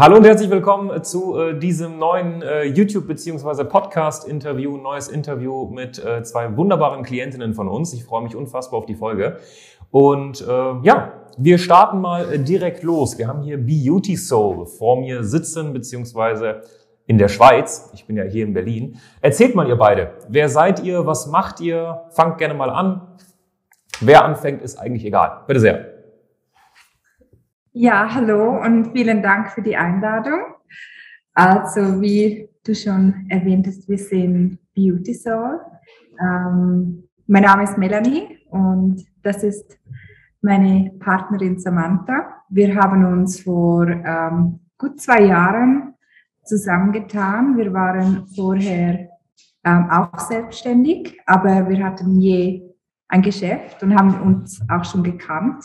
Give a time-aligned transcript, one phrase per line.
[0.00, 3.64] Hallo und herzlich willkommen zu äh, diesem neuen äh, YouTube- bzw.
[3.64, 7.92] Podcast-Interview, neues Interview mit äh, zwei wunderbaren Klientinnen von uns.
[7.92, 9.36] Ich freue mich unfassbar auf die Folge.
[9.90, 10.44] Und äh,
[10.84, 13.18] ja, wir starten mal äh, direkt los.
[13.18, 16.62] Wir haben hier Beauty Soul vor mir sitzen, beziehungsweise
[17.06, 17.90] in der Schweiz.
[17.92, 18.96] Ich bin ja hier in Berlin.
[19.20, 20.12] Erzählt mal ihr beide.
[20.30, 21.04] Wer seid ihr?
[21.04, 22.04] Was macht ihr?
[22.08, 23.02] Fangt gerne mal an.
[24.00, 25.42] Wer anfängt, ist eigentlich egal.
[25.46, 25.89] Bitte sehr.
[27.72, 30.40] Ja, hallo und vielen Dank für die Einladung.
[31.34, 35.60] Also, wie du schon erwähnt hast, wir sind Beauty Soul.
[36.20, 39.78] Ähm, mein Name ist Melanie und das ist
[40.42, 42.42] meine Partnerin Samantha.
[42.48, 45.94] Wir haben uns vor ähm, gut zwei Jahren
[46.42, 47.56] zusammengetan.
[47.56, 49.10] Wir waren vorher
[49.62, 52.68] ähm, auch selbstständig, aber wir hatten je
[53.06, 55.64] ein Geschäft und haben uns auch schon gekannt.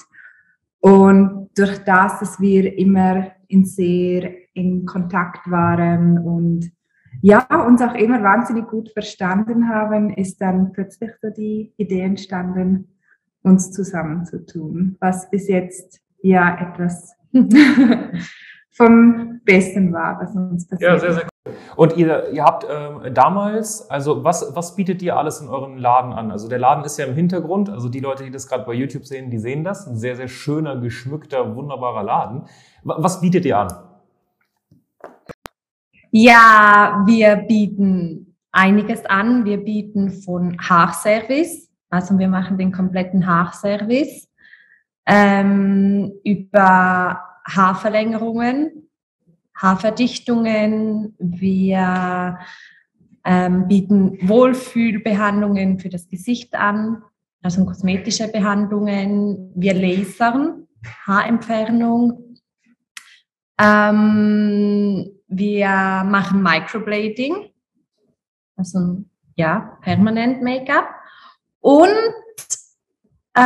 [0.85, 6.71] Und durch das, dass wir immer in sehr in Kontakt waren und
[7.23, 12.99] ja, uns auch immer wahnsinnig gut verstanden haben, ist dann plötzlich so die Idee entstanden,
[13.41, 17.15] uns zusammenzutun, was bis jetzt ja etwas
[18.69, 20.91] vom Besten war, was uns passiert.
[20.91, 21.27] Ja, sehr, sehr.
[21.75, 26.11] Und ihr, ihr habt ähm, damals, also was, was bietet ihr alles in euren Laden
[26.13, 26.31] an?
[26.31, 29.05] Also der Laden ist ja im Hintergrund, also die Leute, die das gerade bei YouTube
[29.05, 29.87] sehen, die sehen das.
[29.87, 32.45] Ein sehr, sehr schöner, geschmückter, wunderbarer Laden.
[32.83, 33.67] Was bietet ihr an?
[36.11, 39.45] Ja, wir bieten einiges an.
[39.45, 44.27] Wir bieten von Haarservice, also wir machen den kompletten Haarservice,
[45.05, 48.84] ähm, über Haarverlängerungen,
[49.55, 51.15] Haarverdichtungen.
[51.17, 52.39] Wir
[53.23, 57.01] ähm, bieten Wohlfühlbehandlungen für das Gesicht an,
[57.41, 59.51] also kosmetische Behandlungen.
[59.55, 60.67] Wir lasern,
[61.05, 62.37] Haarentfernung.
[63.59, 67.49] Ähm, wir machen Microblading,
[68.57, 69.03] also
[69.35, 70.87] ja, permanent Make-up.
[71.61, 71.89] Und
[73.33, 73.41] äh,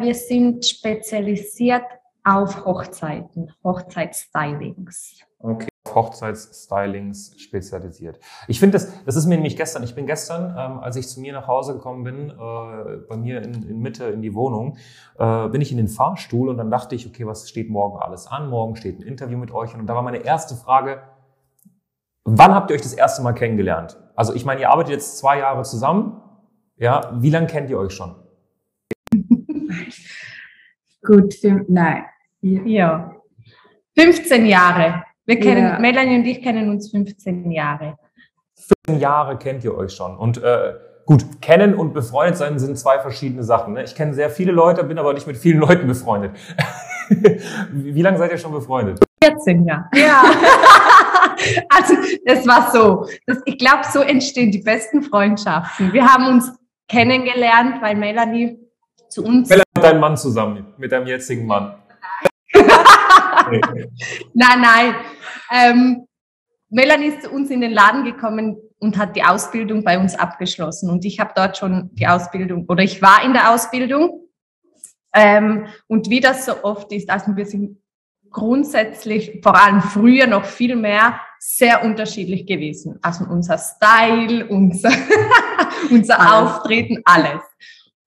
[0.00, 1.84] wir sind spezialisiert
[2.22, 5.27] auf Hochzeiten, Hochzeitsstylings.
[5.40, 8.18] Okay, Hochzeitsstylings spezialisiert.
[8.48, 11.20] Ich finde das, das ist mir nämlich gestern, ich bin gestern, ähm, als ich zu
[11.20, 14.76] mir nach Hause gekommen bin, äh, bei mir in, in Mitte in die Wohnung,
[15.18, 18.26] äh, bin ich in den Fahrstuhl und dann dachte ich, okay, was steht morgen alles
[18.26, 18.50] an?
[18.50, 21.02] Morgen steht ein Interview mit euch und da war meine erste Frage,
[22.24, 23.96] wann habt ihr euch das erste Mal kennengelernt?
[24.16, 26.20] Also ich meine, ihr arbeitet jetzt zwei Jahre zusammen,
[26.76, 28.16] ja, wie lange kennt ihr euch schon?
[31.02, 31.34] Gut,
[31.68, 32.04] nein,
[32.40, 33.14] ja.
[33.96, 35.02] 15 Jahre.
[35.28, 35.78] Wir kennen, ja.
[35.78, 37.98] Melanie und ich kennen uns 15 Jahre.
[38.86, 40.16] 15 Jahre kennt ihr euch schon.
[40.16, 40.72] Und äh,
[41.04, 43.74] gut, kennen und befreundet sein sind zwei verschiedene Sachen.
[43.74, 43.84] Ne?
[43.84, 46.32] Ich kenne sehr viele Leute, bin aber nicht mit vielen Leuten befreundet.
[47.10, 49.00] wie, wie lange seid ihr schon befreundet?
[49.22, 49.84] 14 Jahre.
[49.94, 50.22] Ja.
[51.76, 51.94] also
[52.24, 53.06] das war so.
[53.26, 55.92] Das, ich glaube, so entstehen die besten Freundschaften.
[55.92, 56.50] Wir haben uns
[56.88, 58.58] kennengelernt, weil Melanie
[59.10, 59.50] zu uns.
[59.50, 61.74] Melanie mit deinem Mann zusammen, mit deinem jetzigen Mann.
[64.34, 64.94] nein, nein.
[65.50, 66.06] Ähm,
[66.70, 70.90] Melanie ist zu uns in den Laden gekommen und hat die Ausbildung bei uns abgeschlossen.
[70.90, 74.28] Und ich habe dort schon die Ausbildung, oder ich war in der Ausbildung.
[75.14, 77.78] Ähm, und wie das so oft ist, also wir sind
[78.30, 82.98] grundsätzlich, vor allem früher noch viel mehr, sehr unterschiedlich gewesen.
[83.00, 84.90] Also unser Style, unser,
[85.90, 87.42] unser Auftreten, alles.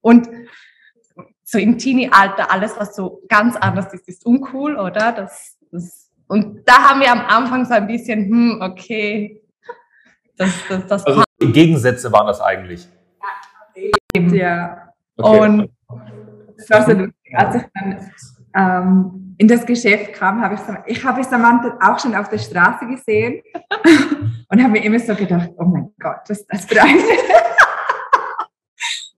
[0.02, 0.28] Und
[1.52, 5.12] so im Teenie-Alter alles, was so ganz anders ist, ist uncool, oder?
[5.12, 9.42] Das, das, und da haben wir am Anfang so ein bisschen, hm, okay,
[10.38, 12.88] das, das, das also die Gegensätze waren das eigentlich.
[14.16, 14.94] Ja.
[15.18, 15.40] Okay.
[15.40, 15.70] Und
[16.58, 18.12] das war so, als ich dann
[18.56, 20.62] ähm, in das Geschäft kam, habe ich,
[20.98, 23.42] ich habe Samantha auch schon auf der Straße gesehen
[24.50, 26.98] und habe mir immer so gedacht, oh mein Gott, was ist das für eine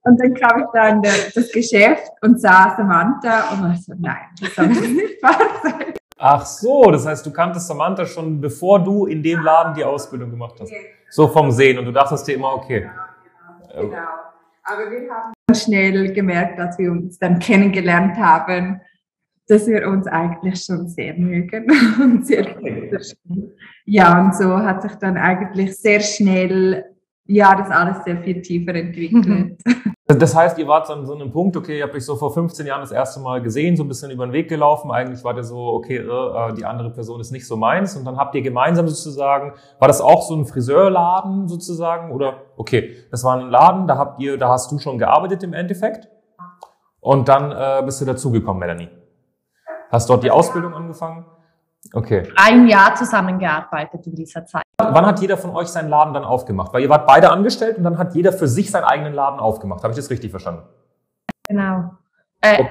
[0.04, 3.94] und dann kam ich da in der, das Geschäft und sah Samantha und war so,
[3.98, 5.94] nein, das soll nicht wahr sein.
[6.18, 10.30] Ach so, das heißt, du kanntest Samantha schon bevor du in dem Laden die Ausbildung
[10.30, 10.72] gemacht hast.
[11.10, 12.90] So vom Sehen und du dachtest dir immer, okay.
[13.70, 13.98] Genau, genau.
[14.64, 18.80] Aber wir haben schnell gemerkt, dass wir uns dann kennengelernt haben,
[19.48, 21.68] dass wir uns eigentlich schon sehr mögen
[22.02, 22.56] und sehr
[23.86, 26.93] Ja, und so hat sich dann eigentlich sehr schnell
[27.26, 29.58] ja, das alles sehr viel tiefer entwickelt.
[30.06, 32.66] Das heißt, ihr wart an so einem Punkt, okay, ihr habt euch so vor 15
[32.66, 34.92] Jahren das erste Mal gesehen, so ein bisschen über den Weg gelaufen.
[34.92, 37.96] Eigentlich war der so, okay, äh, die andere Person ist nicht so meins.
[37.96, 42.12] Und dann habt ihr gemeinsam sozusagen, war das auch so ein Friseurladen sozusagen?
[42.12, 45.54] Oder, okay, das war ein Laden, da habt ihr, da hast du schon gearbeitet im
[45.54, 46.10] Endeffekt.
[47.00, 48.90] Und dann äh, bist du dazugekommen, Melanie.
[49.90, 51.26] Hast dort die Ausbildung angefangen?
[51.94, 52.28] Okay.
[52.36, 54.64] Ein Jahr zusammengearbeitet in dieser Zeit.
[54.80, 56.74] Wann hat jeder von euch seinen Laden dann aufgemacht?
[56.74, 59.84] Weil ihr wart beide angestellt und dann hat jeder für sich seinen eigenen Laden aufgemacht.
[59.84, 60.64] Habe ich das richtig verstanden?
[61.48, 61.92] Genau.
[62.42, 62.66] Äh,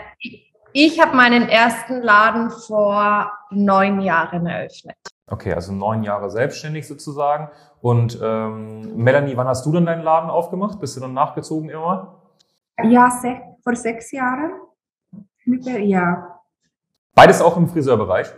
[0.73, 4.97] ich habe meinen ersten Laden vor neun Jahren eröffnet.
[5.29, 7.49] Okay, also neun Jahre selbstständig sozusagen.
[7.81, 10.81] Und ähm, Melanie, wann hast du dann deinen Laden aufgemacht?
[10.81, 12.23] Bist du dann nachgezogen immer?
[12.83, 14.53] Ja, se vor sechs Jahren.
[15.45, 16.41] Ja.
[17.15, 18.33] Beides auch im Friseurbereich?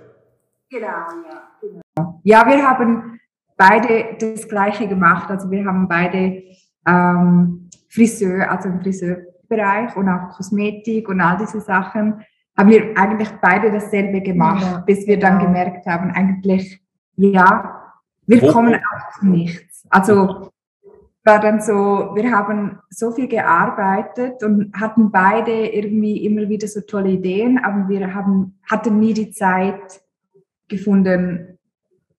[0.70, 1.48] Genau, ja.
[1.60, 2.20] Genau.
[2.22, 3.20] Ja, wir haben
[3.56, 5.30] beide das Gleiche gemacht.
[5.30, 6.42] Also wir haben beide
[6.86, 12.24] ähm, Friseur, also im Friseurbereich und auch Kosmetik und all diese Sachen,
[12.56, 15.50] haben wir eigentlich beide dasselbe gemacht, ja, bis wir dann genau.
[15.50, 16.80] gemerkt haben, eigentlich,
[17.16, 17.92] ja,
[18.26, 18.52] wir Wo?
[18.52, 19.84] kommen auch zu nichts.
[19.90, 20.50] Also
[21.24, 26.82] war dann so, wir haben so viel gearbeitet und hatten beide irgendwie immer wieder so
[26.82, 30.03] tolle Ideen, aber wir haben, hatten nie die Zeit
[30.68, 31.58] gefunden,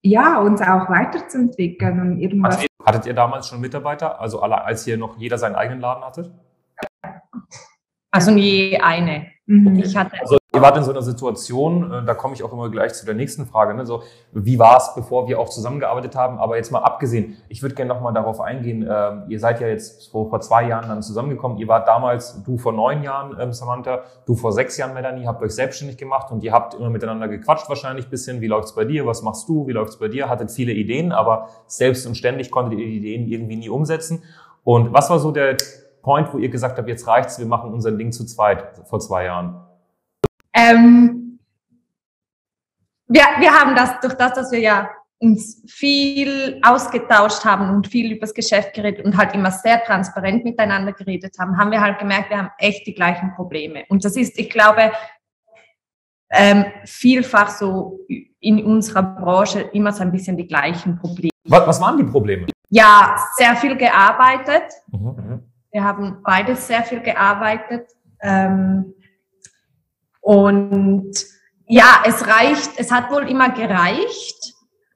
[0.01, 2.57] ja, uns auch weiterzuentwickeln und irgendwas.
[2.57, 5.81] Hattet ihr, hattet ihr damals schon Mitarbeiter, also alle, als ihr noch jeder seinen eigenen
[5.81, 6.31] Laden hattet?
[8.11, 9.34] Also nie eine.
[9.47, 9.79] Mhm.
[9.79, 12.69] Ich hatte also ihr wart in so einer Situation, äh, da komme ich auch immer
[12.69, 13.85] gleich zu der nächsten Frage, ne?
[13.85, 17.75] so, wie war es, bevor wir auch zusammengearbeitet haben, aber jetzt mal abgesehen, ich würde
[17.75, 21.57] gerne nochmal darauf eingehen, ähm, ihr seid ja jetzt vor, vor zwei Jahren dann zusammengekommen,
[21.57, 25.43] ihr wart damals, du vor neun Jahren, ähm, Samantha, du vor sechs Jahren, Melanie, habt
[25.43, 29.05] euch selbstständig gemacht und ihr habt immer miteinander gequatscht wahrscheinlich bisschen, wie läuft's bei dir,
[29.05, 32.79] was machst du, wie läuft's bei dir, hattet viele Ideen, aber selbst und ständig konntet
[32.79, 34.23] ihr die Ideen irgendwie nie umsetzen.
[34.63, 35.57] Und was war so der
[36.05, 39.25] Point, wo ihr gesagt habt, jetzt reicht's, wir machen unser Ding zu zweit vor zwei
[39.25, 39.59] Jahren?
[40.53, 41.39] Ähm,
[43.07, 48.11] wir, wir haben das, durch das, dass wir ja uns viel ausgetauscht haben und viel
[48.11, 52.29] übers Geschäft geredet und halt immer sehr transparent miteinander geredet haben, haben wir halt gemerkt,
[52.29, 53.83] wir haben echt die gleichen Probleme.
[53.89, 54.91] Und das ist, ich glaube,
[56.29, 57.99] ähm, vielfach so
[58.39, 61.31] in unserer Branche immer so ein bisschen die gleichen Probleme.
[61.45, 62.45] Was, was waren die Probleme?
[62.69, 64.71] Ja, sehr viel gearbeitet.
[64.91, 65.41] Mhm.
[65.75, 65.81] Mhm.
[65.81, 67.89] Wir haben beides sehr viel gearbeitet.
[68.21, 68.93] Ähm,
[70.21, 71.13] und
[71.67, 74.53] ja, es reicht, es hat wohl immer gereicht,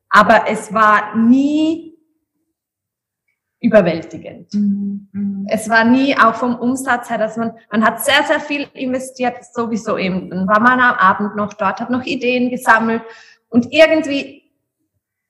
[0.10, 1.98] aber es war nie
[3.62, 4.54] überwältigend.
[4.54, 5.46] Mhm.
[5.50, 9.44] Es war nie auch vom Umsatz her, dass man, man hat sehr, sehr viel investiert,
[9.54, 10.30] sowieso eben.
[10.30, 13.04] Dann war man am Abend noch dort, hat noch Ideen gesammelt
[13.50, 14.44] und irgendwie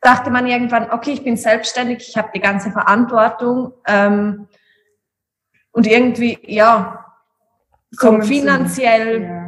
[0.02, 4.48] dachte man irgendwann, okay, ich bin selbstständig, ich habe die ganze Verantwortung ähm,
[5.72, 7.06] und irgendwie, ja,
[7.92, 9.40] so finanziell ja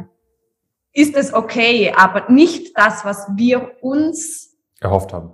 [0.92, 5.32] ist es okay, aber nicht das, was wir uns erhofft haben.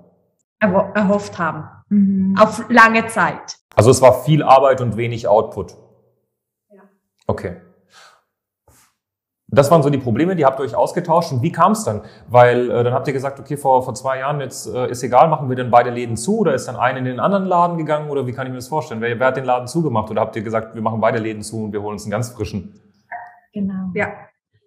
[0.60, 1.68] erhofft haben.
[1.88, 2.36] Mhm.
[2.38, 3.58] Auf lange Zeit.
[3.74, 5.76] Also es war viel Arbeit und wenig Output.
[6.70, 6.82] Ja.
[7.26, 7.60] Okay.
[9.50, 11.32] Das waren so die Probleme, die habt ihr euch ausgetauscht.
[11.32, 12.02] Und wie kam es dann?
[12.28, 15.28] Weil äh, dann habt ihr gesagt, okay, vor, vor zwei Jahren, jetzt äh, ist egal,
[15.28, 18.10] machen wir denn beide Läden zu oder ist dann einer in den anderen Laden gegangen
[18.10, 19.00] oder wie kann ich mir das vorstellen?
[19.00, 21.64] Wer, wer hat den Laden zugemacht oder habt ihr gesagt, wir machen beide Läden zu
[21.64, 22.78] und wir holen uns einen ganz frischen?
[23.54, 23.90] Genau.
[23.94, 24.12] Ja,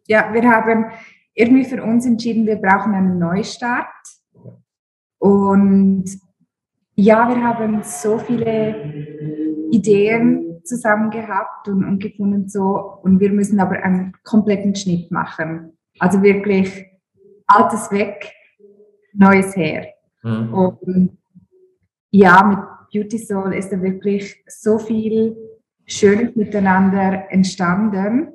[0.07, 0.87] ja, wir haben
[1.35, 3.85] irgendwie für uns entschieden, wir brauchen einen Neustart.
[5.19, 6.05] Und
[6.95, 8.75] ja, wir haben so viele
[9.71, 15.77] Ideen zusammen gehabt und, und gefunden so, und wir müssen aber einen kompletten Schnitt machen.
[15.99, 16.85] Also wirklich
[17.47, 18.31] Altes weg,
[19.13, 19.87] Neues her.
[20.23, 20.53] Mhm.
[20.53, 21.17] Und
[22.11, 22.59] ja, mit
[22.91, 25.35] Beauty Soul ist da wirklich so viel
[25.85, 28.29] Schönes miteinander entstanden.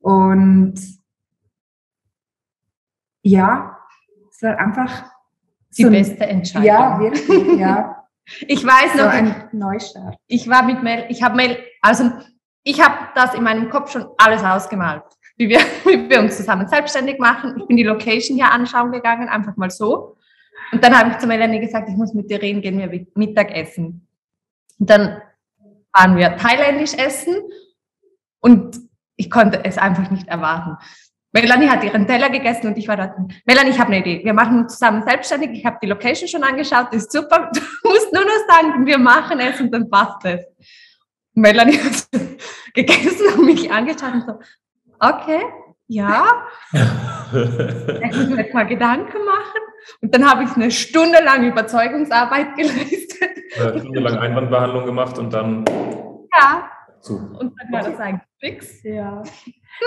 [0.00, 0.74] Und
[3.22, 3.78] ja,
[4.30, 5.10] es war einfach
[5.76, 6.66] die so beste Entscheidung.
[6.66, 8.00] Ja, wirklich, ja.
[8.46, 10.16] Ich weiß noch, so ein Neustart.
[10.26, 12.10] Ich war mit Mel, ich habe Mel, also
[12.62, 15.02] ich habe das in meinem Kopf schon alles ausgemalt,
[15.36, 17.56] wie wir, wie wir uns zusammen selbstständig machen.
[17.58, 20.16] Ich bin die Location hier anschauen gegangen, einfach mal so.
[20.72, 24.06] Und dann habe ich zu Melanie gesagt, ich muss mit dir reden, gehen wir Mittagessen.
[24.78, 25.20] Und dann
[25.92, 27.36] waren wir thailändisch essen
[28.40, 28.80] und
[29.16, 30.76] ich konnte es einfach nicht erwarten.
[31.34, 33.10] Melanie hat ihren Teller gegessen und ich war dort.
[33.44, 34.24] Melanie, ich habe eine Idee.
[34.24, 35.50] Wir machen uns zusammen selbstständig.
[35.50, 37.50] Ich habe die Location schon angeschaut, ist super.
[37.52, 40.40] Du musst nur noch sagen, wir machen es und dann passt es.
[41.34, 42.08] Melanie hat
[42.74, 44.38] gegessen und mich angeschaut und so,
[45.00, 45.42] okay,
[45.88, 46.24] ja,
[46.72, 49.60] ich muss mir jetzt mal Gedanken machen.
[50.00, 53.30] Und dann habe ich eine Stunde lang Überzeugungsarbeit geleistet.
[53.60, 55.64] Eine Stunde lang Einwandbehandlung gemacht und dann
[56.38, 56.70] Ja,
[57.04, 57.16] zu.
[57.16, 58.82] und dann war das eigentlich fix.
[58.82, 59.22] Ja.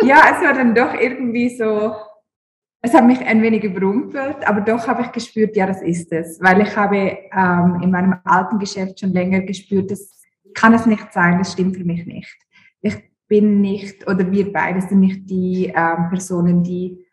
[0.03, 1.95] ja, es war dann doch irgendwie so,
[2.81, 6.39] es hat mich ein wenig überrumpelt, aber doch habe ich gespürt, ja, das ist es.
[6.41, 11.11] Weil ich habe ähm, in meinem alten Geschäft schon länger gespürt, das kann es nicht
[11.11, 12.35] sein, das stimmt für mich nicht.
[12.81, 12.95] Ich
[13.27, 17.05] bin nicht, oder wir beide sind nicht die ähm, Personen, die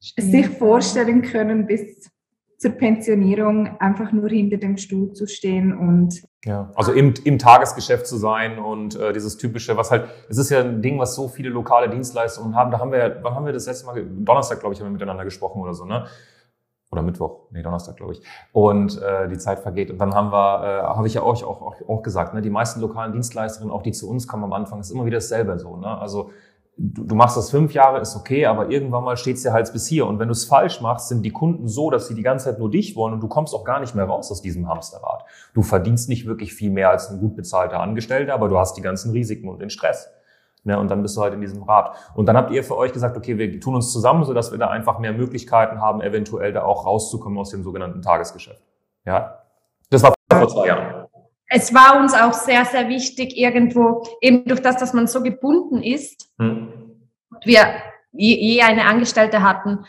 [0.00, 2.10] sich vorstellen können, bis
[2.60, 8.06] zur Pensionierung einfach nur hinter dem Stuhl zu stehen und Ja, also im, im Tagesgeschäft
[8.06, 11.26] zu sein und äh, dieses typische, was halt, es ist ja ein Ding, was so
[11.26, 12.70] viele lokale Dienstleistungen haben.
[12.70, 14.92] Da haben wir, ja- wann haben wir das letzte Mal, Donnerstag, glaube ich, haben wir
[14.92, 16.04] miteinander gesprochen oder so, ne?
[16.92, 18.22] Oder Mittwoch, nee, Donnerstag, glaube ich.
[18.52, 19.90] Und äh, die Zeit vergeht.
[19.90, 22.50] Und dann haben wir, äh, habe ich ja euch auch, auch, auch gesagt, ne, die
[22.50, 25.76] meisten lokalen Dienstleisterinnen, auch die zu uns kommen am Anfang, ist immer wieder dasselbe so.
[25.76, 25.86] Ne?
[25.86, 26.30] Also
[26.80, 29.86] du, du machst das fünf Jahre, ist okay, aber irgendwann mal steht's dir halt bis
[29.86, 30.06] hier.
[30.06, 32.58] Und wenn du es falsch machst, sind die Kunden so, dass sie die ganze Zeit
[32.58, 35.24] nur dich wollen und du kommst auch gar nicht mehr raus aus diesem Hamsterrad.
[35.52, 38.82] Du verdienst nicht wirklich viel mehr als ein gut bezahlter Angestellter, aber du hast die
[38.82, 40.10] ganzen Risiken und den Stress.
[40.62, 41.96] Ne, und dann bist du halt in diesem Rad.
[42.14, 44.68] Und dann habt ihr für euch gesagt, okay, wir tun uns zusammen, sodass wir da
[44.68, 48.62] einfach mehr Möglichkeiten haben, eventuell da auch rauszukommen aus dem sogenannten Tagesgeschäft.
[49.06, 49.38] Ja.
[49.88, 50.99] Das war vor zwei Jahren.
[51.52, 55.82] Es war uns auch sehr, sehr wichtig, irgendwo, eben durch das, dass man so gebunden
[55.82, 56.72] ist, Hm.
[57.44, 57.66] wir
[58.12, 59.84] je, je eine Angestellte hatten,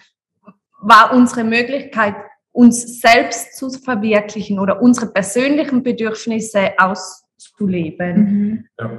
[0.79, 2.15] war unsere Möglichkeit,
[2.51, 8.67] uns selbst zu verwirklichen oder unsere persönlichen Bedürfnisse auszuleben, mhm.
[8.79, 8.91] Ja.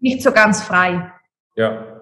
[0.00, 1.12] nicht so ganz frei.
[1.56, 1.92] ja.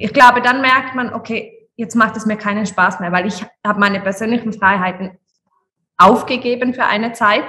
[0.00, 3.44] Ich glaube, dann merkt man, okay, jetzt macht es mir keinen Spaß mehr, weil ich
[3.66, 5.18] habe meine persönlichen Freiheiten
[5.96, 7.42] aufgegeben für eine Zeit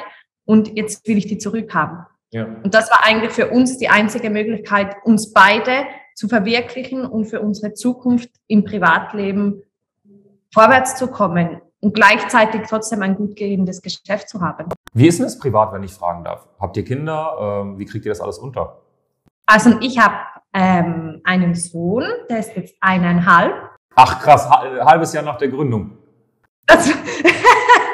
[0.50, 2.08] und jetzt will ich die zurückhaben.
[2.32, 2.46] Ja.
[2.64, 7.40] Und das war eigentlich für uns die einzige Möglichkeit, uns beide zu verwirklichen und für
[7.40, 9.62] unsere Zukunft im Privatleben
[10.52, 14.66] vorwärts zu kommen und gleichzeitig trotzdem ein gut gehendes Geschäft zu haben.
[14.94, 16.48] Wie ist denn das privat, wenn ich fragen darf?
[16.60, 17.62] Habt ihr Kinder?
[17.64, 18.82] Ähm, wie kriegt ihr das alles unter?
[19.46, 20.16] Also ich habe
[20.54, 23.54] ähm, einen Sohn, der ist jetzt eineinhalb.
[23.96, 25.98] Ach krass, ha- halbes Jahr nach der Gründung.
[26.66, 26.90] Das,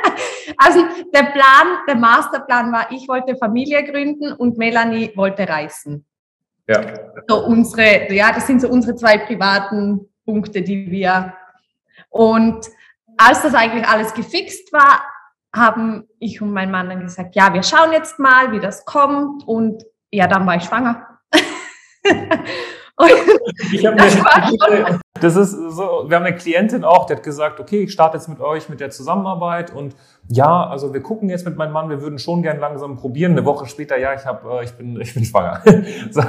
[0.58, 6.06] also der Plan, der Masterplan war, ich wollte Familie gründen und Melanie wollte reisen.
[6.68, 6.82] Ja.
[7.28, 11.34] so unsere, ja, das sind so unsere zwei privaten Punkte, die wir.
[12.10, 12.66] Und
[13.18, 15.04] als das eigentlich alles gefixt war,
[15.56, 19.48] haben ich und mein Mann dann gesagt, ja, wir schauen jetzt mal, wie das kommt.
[19.48, 21.08] Und ja, dann war ich schwanger.
[23.72, 24.16] Ich Das
[25.20, 28.28] das ist so, wir haben eine Klientin auch, die hat gesagt, okay, ich starte jetzt
[28.28, 29.96] mit euch mit der Zusammenarbeit und
[30.27, 33.34] ja, also wir gucken jetzt mit meinem Mann, wir würden schon gern langsam probieren.
[33.34, 35.62] Eine Woche später, ja, ich habe, ich bin, ich bin schwanger.
[36.12, 36.22] so,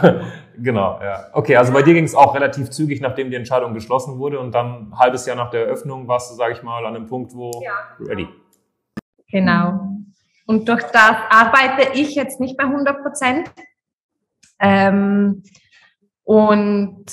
[0.59, 1.27] genau, ja.
[1.33, 4.55] Okay, also bei dir ging es auch relativ zügig, nachdem die Entscheidung geschlossen wurde und
[4.55, 7.35] dann ein halbes Jahr nach der Eröffnung warst du, sage ich mal, an einem Punkt,
[7.35, 7.51] wo
[8.01, 8.29] ready.
[9.31, 9.81] Genau.
[10.47, 13.51] Und durch das arbeite ich jetzt nicht mehr 100 Prozent.
[14.61, 15.43] Ähm,
[16.23, 17.05] und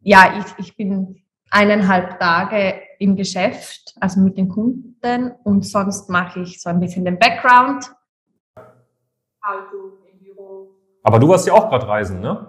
[0.00, 6.40] ja, ich, ich bin eineinhalb Tage im Geschäft, also mit den Kunden und sonst mache
[6.40, 7.92] ich so ein bisschen den Background.
[9.40, 10.70] Also im Büro.
[11.02, 12.46] Aber du warst ja auch gerade reisen, ne?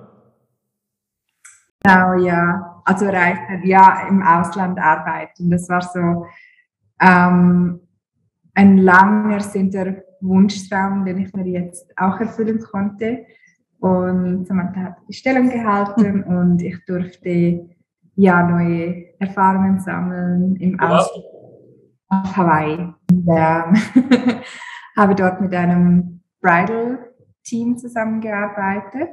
[1.84, 2.82] Genau, ja.
[2.86, 5.50] Also reisen, ja, im Ausland arbeiten.
[5.50, 6.26] Das war so
[7.02, 7.80] ähm,
[8.54, 13.26] ein langer sinter Wunschtraum, den ich mir jetzt auch erfüllen konnte.
[13.80, 17.70] Und Samantha hat die Stellung gehalten und ich durfte
[18.16, 21.26] ja neue Erfahrungen sammeln im Ausland
[22.10, 22.94] auf Hawaii.
[23.12, 23.76] Und, ähm,
[24.98, 29.10] habe dort mit einem Bridal-Team zusammengearbeitet,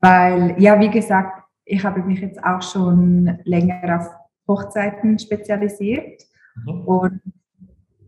[0.00, 4.10] weil, ja, wie gesagt, ich habe mich jetzt auch schon länger auf
[4.48, 6.22] Hochzeiten spezialisiert
[6.54, 6.80] Mhm.
[6.86, 7.20] und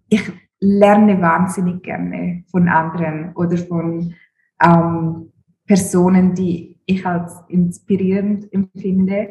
[0.08, 4.14] ich lerne wahnsinnig gerne von anderen oder von
[4.62, 5.32] ähm,
[5.66, 9.28] Personen, die ich als inspirierend empfinde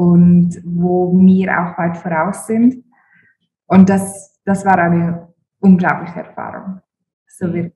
[0.00, 2.82] und wo mir auch weit voraus sind.
[3.66, 5.28] Und das, das war eine
[5.60, 6.80] unglaubliche Erfahrung.
[7.28, 7.74] So wird,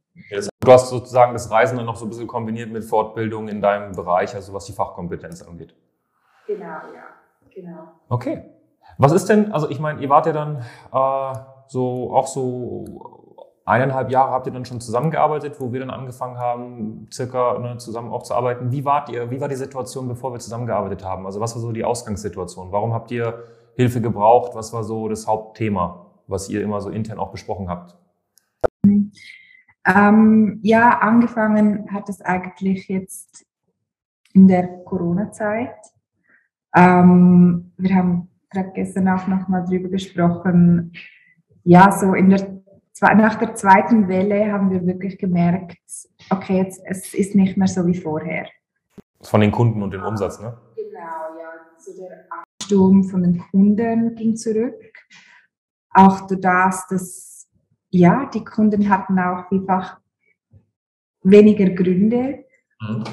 [0.60, 3.92] Du hast sozusagen das Reisen dann noch so ein bisschen kombiniert mit Fortbildung in deinem
[3.92, 5.74] Bereich, also was die Fachkompetenz angeht.
[6.46, 7.04] genau, ja,
[7.54, 7.88] genau.
[8.08, 8.44] Okay.
[8.96, 10.58] Was ist denn, also ich meine, ihr wart ja dann
[10.92, 13.23] äh, so auch so
[13.64, 18.12] eineinhalb Jahre habt ihr dann schon zusammengearbeitet, wo wir dann angefangen haben, circa ne, zusammen
[18.12, 18.70] auch zu arbeiten.
[18.70, 21.26] Wie wart ihr, wie war die Situation, bevor wir zusammengearbeitet haben?
[21.26, 22.72] Also was war so die Ausgangssituation?
[22.72, 23.44] Warum habt ihr
[23.76, 24.54] Hilfe gebraucht?
[24.54, 27.96] Was war so das Hauptthema, was ihr immer so intern auch besprochen habt?
[29.86, 33.44] Ähm, ja, angefangen hat es eigentlich jetzt
[34.32, 35.76] in der Corona-Zeit.
[36.74, 40.92] Ähm, wir haben gerade gestern auch nochmal drüber gesprochen.
[41.64, 42.62] Ja, so in der,
[43.00, 45.78] nach der zweiten Welle haben wir wirklich gemerkt,
[46.30, 48.46] okay, jetzt, es ist nicht mehr so wie vorher.
[49.22, 50.56] Von den Kunden und dem Umsatz, ne?
[50.76, 51.52] Genau, ja.
[51.78, 54.80] So der Ansturm von den Kunden ging zurück.
[55.90, 57.48] Auch durch das, dass
[57.90, 60.00] ja, die Kunden hatten auch vielfach
[61.22, 62.44] weniger Gründe,
[62.80, 63.04] mhm.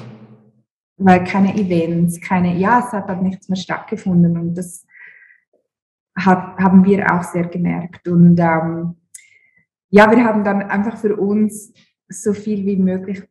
[0.96, 4.86] weil keine Events, keine, ja, es hat halt nichts mehr stattgefunden und das
[6.16, 8.06] hat, haben wir auch sehr gemerkt.
[8.08, 8.96] Und ähm,
[9.92, 11.72] ja, wir haben dann einfach für uns
[12.08, 13.22] so viel wie möglich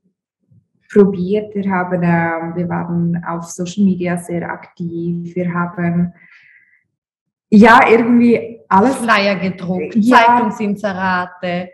[0.94, 1.56] probiert.
[1.56, 5.36] Wir, haben, äh, wir waren auf Social Media sehr aktiv.
[5.36, 6.14] Wir haben
[7.50, 8.96] ja irgendwie alles.
[8.98, 10.18] Flyer gedruckt, ja.
[10.18, 11.72] Zeitungsinserate.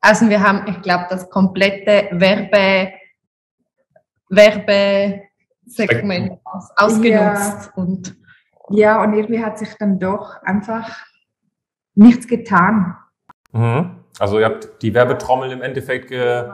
[0.00, 2.92] Also wir haben, ich glaube, das komplette Werbe,
[4.30, 7.66] Werbesegment aus, ausgenutzt.
[7.66, 7.72] Ja.
[7.74, 8.16] Und
[8.70, 11.04] ja, und irgendwie hat sich dann doch einfach
[11.94, 12.96] nichts getan.
[13.52, 14.01] Mhm.
[14.18, 16.50] Also ihr habt die Werbetrommel im Endeffekt ge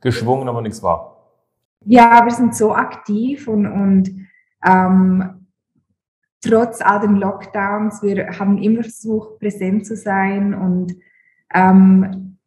[0.00, 1.20] geschwungen, aber nichts war.
[1.84, 4.28] Ja, wir sind so aktiv und, und
[4.64, 5.46] ähm,
[6.40, 10.94] trotz all den Lockdowns, wir haben immer versucht, präsent zu sein und
[11.54, 12.38] ähm,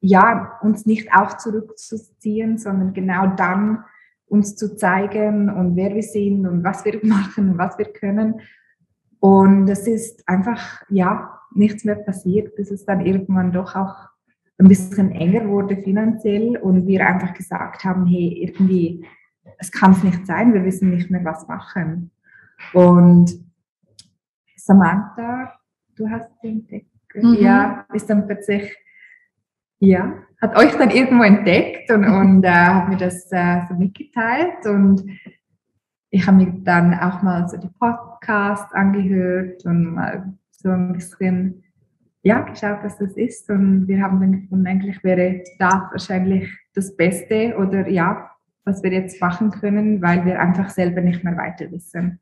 [0.00, 3.84] ja, uns nicht auch zurückzuziehen, sondern genau dann
[4.28, 8.40] uns zu zeigen und wer wir sind und was wir machen und was wir können.
[9.18, 13.94] Und es ist einfach, ja, nichts mehr passiert, bis es dann irgendwann doch auch
[14.58, 19.04] ein bisschen enger wurde finanziell und wir einfach gesagt haben, hey, irgendwie,
[19.58, 22.10] es kann es nicht sein, wir wissen nicht mehr, was machen.
[22.72, 23.32] Und
[24.56, 25.52] Samantha,
[25.94, 27.34] du hast den entdeckt, mhm.
[27.34, 28.74] ja, ist dann plötzlich,
[29.78, 34.66] ja, hat euch dann irgendwo entdeckt und, und äh, hat mir das äh, so mitgeteilt
[34.66, 35.04] und
[36.10, 41.62] ich habe mir dann auch mal so die Podcast angehört und mal so ein bisschen
[42.22, 43.48] ja, geschaut, was das ist.
[43.50, 48.30] Und wir haben dann gefunden, eigentlich wäre das wahrscheinlich das Beste oder ja,
[48.64, 52.18] was wir jetzt machen können, weil wir einfach selber nicht mehr weiter wissen.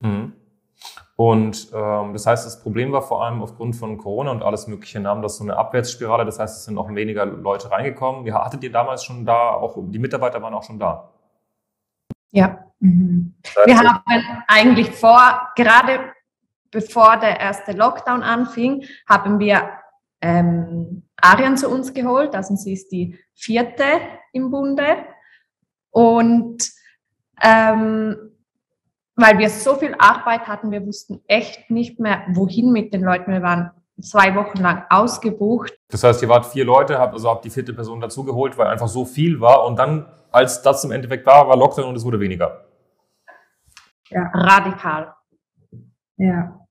[0.00, 0.32] Mhm.
[1.16, 4.98] Und ähm, das heißt, das Problem war vor allem aufgrund von Corona und alles Mögliche
[5.00, 6.24] nahm das so eine Abwärtsspirale.
[6.24, 8.24] Das heißt, es sind auch weniger Leute reingekommen.
[8.26, 11.10] Ja, hattet ihr damals schon da, auch die Mitarbeiter waren auch schon da?
[12.30, 12.64] Ja.
[12.80, 13.34] Mhm.
[13.66, 14.00] Wir haben
[14.48, 15.20] eigentlich vor,
[15.54, 16.12] gerade
[16.72, 19.70] bevor der erste Lockdown anfing, haben wir
[20.20, 22.34] ähm, Arian zu uns geholt.
[22.34, 24.00] Also sie ist die vierte
[24.32, 24.96] im Bunde.
[25.90, 26.68] Und
[27.40, 28.16] ähm,
[29.14, 33.30] weil wir so viel Arbeit hatten, wir wussten echt nicht mehr, wohin mit den Leuten.
[33.30, 35.78] Wir waren zwei Wochen lang ausgebucht.
[35.88, 38.88] Das heißt, ihr wart vier Leute, habt also habt die vierte Person dazugeholt, weil einfach
[38.88, 39.66] so viel war.
[39.66, 42.64] Und dann, als das im Endeffekt war, war Lockdown und es wurde weniger.
[44.08, 44.30] Ja.
[44.32, 45.14] Radikal.
[46.16, 46.61] Ja.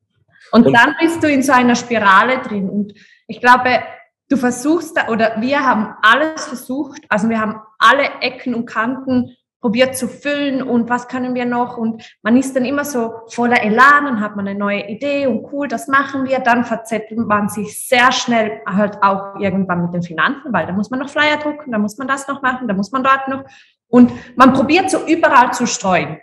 [0.51, 2.69] Und, und dann bist du in so einer Spirale drin.
[2.69, 2.93] Und
[3.27, 3.81] ich glaube,
[4.29, 9.35] du versuchst da, oder wir haben alles versucht, also wir haben alle Ecken und Kanten
[9.61, 11.77] probiert zu füllen und was können wir noch?
[11.77, 15.53] Und man ist dann immer so voller Elan und hat man eine neue Idee und
[15.53, 20.01] cool, das machen wir, dann verzettelt man sich sehr schnell halt auch irgendwann mit den
[20.01, 22.73] Finanzen, weil da muss man noch Flyer drucken, da muss man das noch machen, da
[22.73, 23.43] muss man dort noch.
[23.87, 26.17] Und man probiert so überall zu streuen.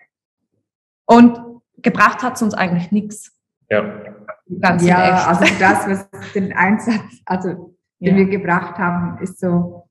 [1.07, 1.41] Und
[1.77, 3.38] gebracht hat es uns eigentlich nichts.
[3.71, 3.85] Ja.
[4.61, 8.17] Ganz ja, also das, was den Einsatz, also den ja.
[8.17, 9.89] wir gebracht haben, ist so,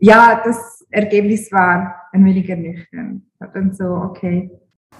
[0.00, 3.22] ja, das Ergebnis war ein wenig ernüchternd.
[3.54, 4.50] Und so, okay.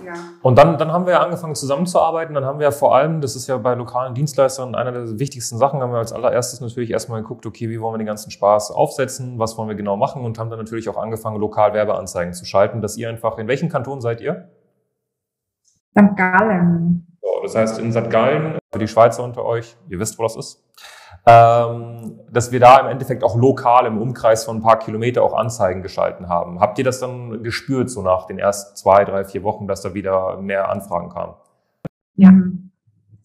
[0.05, 0.15] Ja.
[0.43, 2.35] Und dann, dann haben wir angefangen zusammenzuarbeiten.
[2.35, 5.81] Dann haben wir vor allem, das ist ja bei lokalen Dienstleistern einer der wichtigsten Sachen,
[5.81, 9.39] haben wir als allererstes natürlich erstmal geguckt, okay, wie wollen wir den ganzen Spaß aufsetzen,
[9.39, 12.81] was wollen wir genau machen und haben dann natürlich auch angefangen, lokal Werbeanzeigen zu schalten,
[12.81, 14.51] dass ihr einfach, in welchem Kanton seid ihr?
[15.91, 16.17] St.
[16.17, 17.08] Gallen.
[17.49, 18.11] So, das heißt in St.
[18.11, 20.65] Gallen, für die Schweizer unter euch, ihr wisst, wo das ist,
[21.27, 25.35] ähm, dass wir da im Endeffekt auch lokal im Umkreis von ein paar Kilometer auch
[25.35, 26.61] Anzeigen geschalten haben.
[26.61, 29.95] Habt ihr das dann gespürt, so nach den ersten zwei, drei, vier Wochen, dass da
[29.95, 31.35] wieder mehr Anfragen kamen?
[32.15, 32.33] Ja.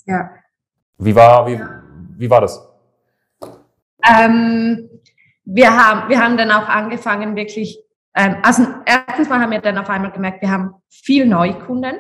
[0.05, 0.29] Ja.
[0.97, 1.59] Wie war, wie,
[2.17, 2.69] wie war das?
[4.05, 4.89] Ähm,
[5.45, 7.79] wir, haben, wir haben dann auch angefangen, wirklich,
[8.15, 11.95] ähm, also erstens mal haben wir dann auf einmal gemerkt, wir haben viel Neukunden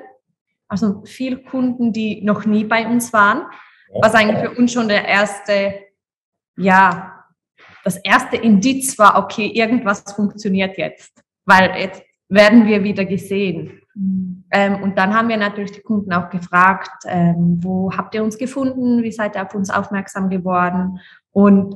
[0.73, 3.45] also viel Kunden, die noch nie bei uns waren,
[4.01, 5.75] was eigentlich für uns schon der erste,
[6.57, 7.25] ja,
[7.83, 13.81] das erste Indiz war, okay, irgendwas funktioniert jetzt, weil jetzt werden wir wieder gesehen.
[13.93, 14.45] Mhm.
[14.49, 18.39] Ähm, und dann haben wir natürlich die Kunden auch gefragt, ähm, wo habt ihr uns
[18.39, 20.99] gefunden, wie seid ihr auf uns aufmerksam geworden?
[21.31, 21.75] Und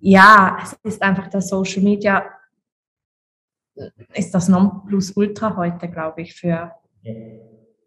[0.00, 2.24] ja, es ist einfach das Social Media,
[4.14, 6.72] ist das Nonplusultra heute, glaube ich, für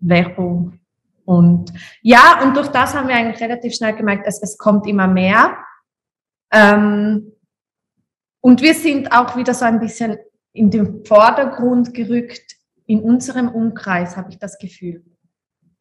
[0.08, 0.80] Werbung.
[1.26, 5.08] Und ja, und durch das haben wir eigentlich relativ schnell gemerkt, es, es kommt immer
[5.08, 5.58] mehr.
[6.52, 7.32] Ähm,
[8.41, 10.18] und wir sind auch wieder so ein bisschen
[10.54, 15.04] in den Vordergrund gerückt in unserem Umkreis, habe ich das Gefühl.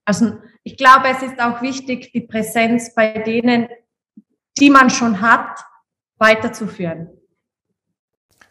[0.06, 3.68] Also ich glaube, es ist auch wichtig, die Präsenz bei denen,
[4.58, 5.60] die man schon hat,
[6.18, 7.08] weiterzuführen.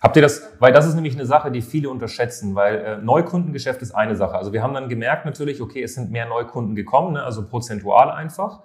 [0.04, 3.82] Habt ihr das, weil das ist nämlich eine Sache, die viele unterschätzen, weil äh, Neukundengeschäft
[3.82, 4.36] ist eine Sache.
[4.36, 8.12] Also wir haben dann gemerkt natürlich, okay, es sind mehr Neukunden gekommen, ne, also prozentual
[8.12, 8.64] einfach.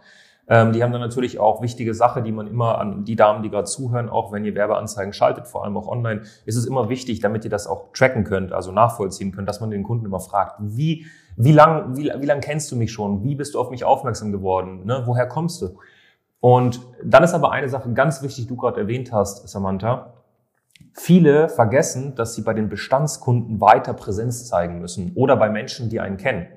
[0.49, 3.51] Ähm, die haben dann natürlich auch wichtige Sache, die man immer an die Damen, die
[3.51, 7.21] gerade zuhören, auch wenn ihr Werbeanzeigen schaltet, vor allem auch online, ist es immer wichtig,
[7.21, 10.57] damit ihr das auch tracken könnt, also nachvollziehen könnt, dass man den Kunden immer fragt,
[10.59, 13.23] wie, wie lang, wie, wie lang kennst du mich schon?
[13.23, 14.87] Wie bist du auf mich aufmerksam geworden?
[14.87, 15.05] Ne?
[15.07, 15.79] Woher kommst du?
[16.41, 20.18] Und dann ist aber eine Sache ganz wichtig, du gerade erwähnt hast, Samantha.
[20.99, 26.01] Viele vergessen, dass sie bei den Bestandskunden weiter Präsenz zeigen müssen oder bei Menschen, die
[26.01, 26.49] einen kennen.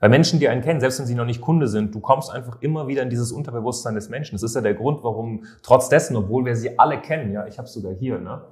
[0.00, 2.60] Bei Menschen, die einen kennen, selbst wenn sie noch nicht Kunde sind, du kommst einfach
[2.60, 4.34] immer wieder in dieses Unterbewusstsein des Menschen.
[4.34, 7.56] Das ist ja der Grund, warum trotz dessen, obwohl wir sie alle kennen, ja, ich
[7.56, 8.42] habe sogar hier, ne,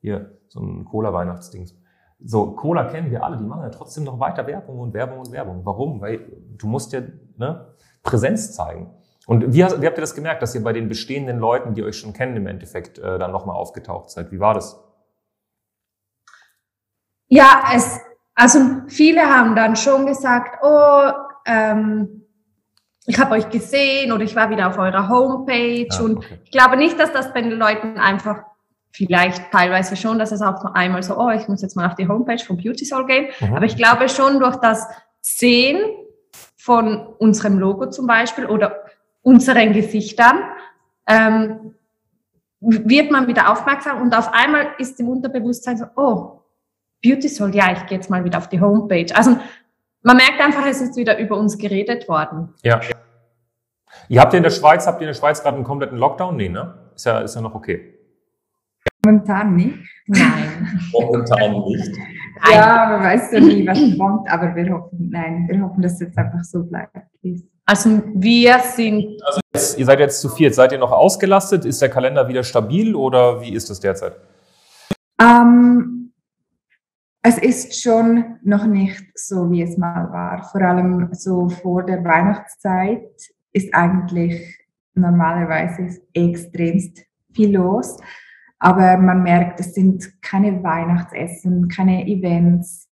[0.00, 1.74] hier so ein Cola-Weihnachtsdings.
[2.20, 5.32] So, Cola kennen wir alle, die machen ja trotzdem noch weiter Werbung und Werbung und
[5.32, 5.60] Werbung.
[5.64, 6.00] Warum?
[6.00, 6.20] Weil
[6.56, 7.00] du musst ja
[7.36, 7.66] ne,
[8.04, 8.90] Präsenz zeigen.
[9.26, 11.98] Und wie, wie habt ihr das gemerkt, dass ihr bei den bestehenden Leuten, die euch
[11.98, 14.32] schon kennen, im Endeffekt äh, dann nochmal aufgetaucht seid?
[14.32, 14.78] Wie war das?
[17.28, 18.00] Ja, es,
[18.34, 18.58] also
[18.88, 21.10] viele haben dann schon gesagt, oh,
[21.46, 22.26] ähm,
[23.06, 25.86] ich habe euch gesehen oder ich war wieder auf eurer Homepage.
[25.90, 26.04] Ah, okay.
[26.04, 28.44] Und ich glaube nicht, dass das bei den Leuten einfach,
[28.92, 31.96] vielleicht teilweise schon, dass es auch nur einmal so, oh, ich muss jetzt mal auf
[31.96, 33.28] die Homepage von Beauty Soul gehen.
[33.40, 33.56] Mhm.
[33.56, 34.86] Aber ich glaube schon durch das
[35.20, 35.80] Sehen
[36.56, 38.84] von unserem Logo zum Beispiel oder
[39.24, 40.38] unseren Gesichtern,
[41.08, 41.74] ähm,
[42.60, 46.40] wird man wieder aufmerksam und auf einmal ist im Unterbewusstsein so, oh,
[47.02, 49.14] Beauty Soul, ja, ich gehe jetzt mal wieder auf die Homepage.
[49.14, 49.36] Also
[50.02, 52.54] man merkt einfach, es ist wieder über uns geredet worden.
[52.62, 52.80] Ja.
[54.08, 56.36] Ihr habt ihr in der Schweiz, habt ihr in der Schweiz gerade einen kompletten Lockdown?
[56.36, 56.74] Nee, ne?
[56.94, 57.98] Ist ja, ist ja noch okay.
[59.04, 59.78] Momentan nicht.
[60.06, 60.80] Nein.
[60.92, 61.96] Momentan nicht.
[62.50, 66.00] Ja, man weiß ja nie, was kommt, aber wir hoffen, nein, wir hoffen, dass es
[66.00, 66.96] jetzt einfach so bleibt.
[67.66, 69.22] Also wir sind.
[69.24, 70.54] Also jetzt, ihr seid jetzt zu viert.
[70.54, 71.64] Seid ihr noch ausgelastet?
[71.64, 74.16] Ist der Kalender wieder stabil oder wie ist das derzeit?
[75.20, 76.12] Ähm,
[77.22, 80.44] es ist schon noch nicht so, wie es mal war.
[80.50, 83.08] Vor allem so vor der Weihnachtszeit
[83.52, 84.58] ist eigentlich
[84.94, 87.96] normalerweise extremst viel los.
[88.58, 92.88] Aber man merkt, es sind keine Weihnachtsessen, keine Events.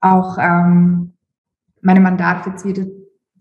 [0.00, 1.14] Auch ähm,
[1.80, 2.84] meine, man darf jetzt wieder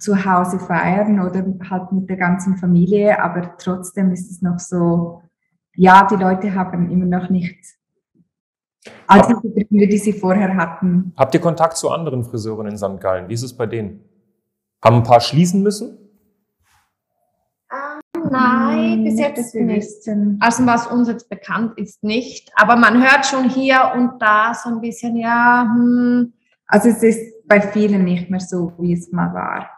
[0.03, 5.21] zu Hause feiern oder halt mit der ganzen Familie, aber trotzdem ist es noch so,
[5.75, 7.57] ja, die Leute haben immer noch nicht
[9.07, 11.13] all diese Gründe, die sie vorher hatten.
[11.15, 12.99] Habt ihr Kontakt zu anderen Friseuren in St.
[12.99, 13.29] Gallen?
[13.29, 14.01] Wie ist es bei denen?
[14.83, 15.97] Haben ein paar schließen müssen?
[17.69, 19.87] Ah, nein, bis jetzt nicht.
[20.41, 22.51] Also was uns jetzt bekannt ist, nicht.
[22.55, 25.65] Aber man hört schon hier und da so ein bisschen, ja.
[25.73, 26.33] Hm.
[26.67, 29.69] Also es ist bei vielen nicht mehr so, wie es mal war.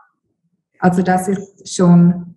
[0.86, 2.36] Also das ist schon.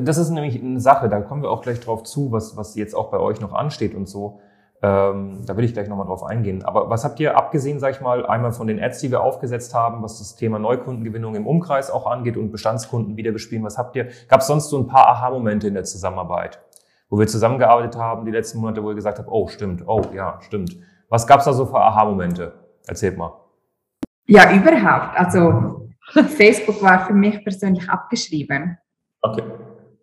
[0.00, 2.94] Das ist nämlich eine Sache, da kommen wir auch gleich drauf zu, was, was jetzt
[2.94, 4.40] auch bei euch noch ansteht und so.
[4.80, 6.64] Ähm, da will ich gleich nochmal drauf eingehen.
[6.64, 9.74] Aber was habt ihr abgesehen, sag ich mal, einmal von den Ads, die wir aufgesetzt
[9.74, 13.94] haben, was das Thema Neukundengewinnung im Umkreis auch angeht und Bestandskunden wieder bespielen, was habt
[13.96, 14.08] ihr?
[14.28, 16.62] Gab es sonst so ein paar Aha-Momente in der Zusammenarbeit,
[17.10, 20.38] wo wir zusammengearbeitet haben die letzten Monate, wo ihr gesagt habt, oh, stimmt, oh, ja,
[20.40, 20.74] stimmt.
[21.10, 22.54] Was gab es da so für Aha-Momente?
[22.86, 23.32] Erzählt mal.
[24.26, 25.18] Ja, überhaupt.
[25.18, 25.83] Also
[26.36, 28.78] Facebook war für mich persönlich abgeschrieben.
[29.22, 29.42] Okay.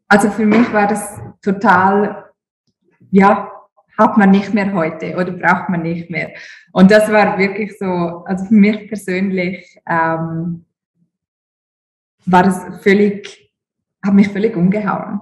[0.07, 2.25] Also für mich war das total,
[3.11, 3.49] ja,
[3.97, 6.31] hat man nicht mehr heute oder braucht man nicht mehr.
[6.73, 7.85] Und das war wirklich so,
[8.25, 10.65] also für mich persönlich ähm,
[12.25, 13.53] war das völlig,
[14.03, 15.21] hat mich völlig umgehauen.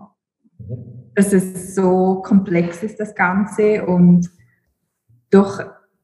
[1.13, 4.29] Dass es so komplex ist, das Ganze und
[5.29, 5.59] doch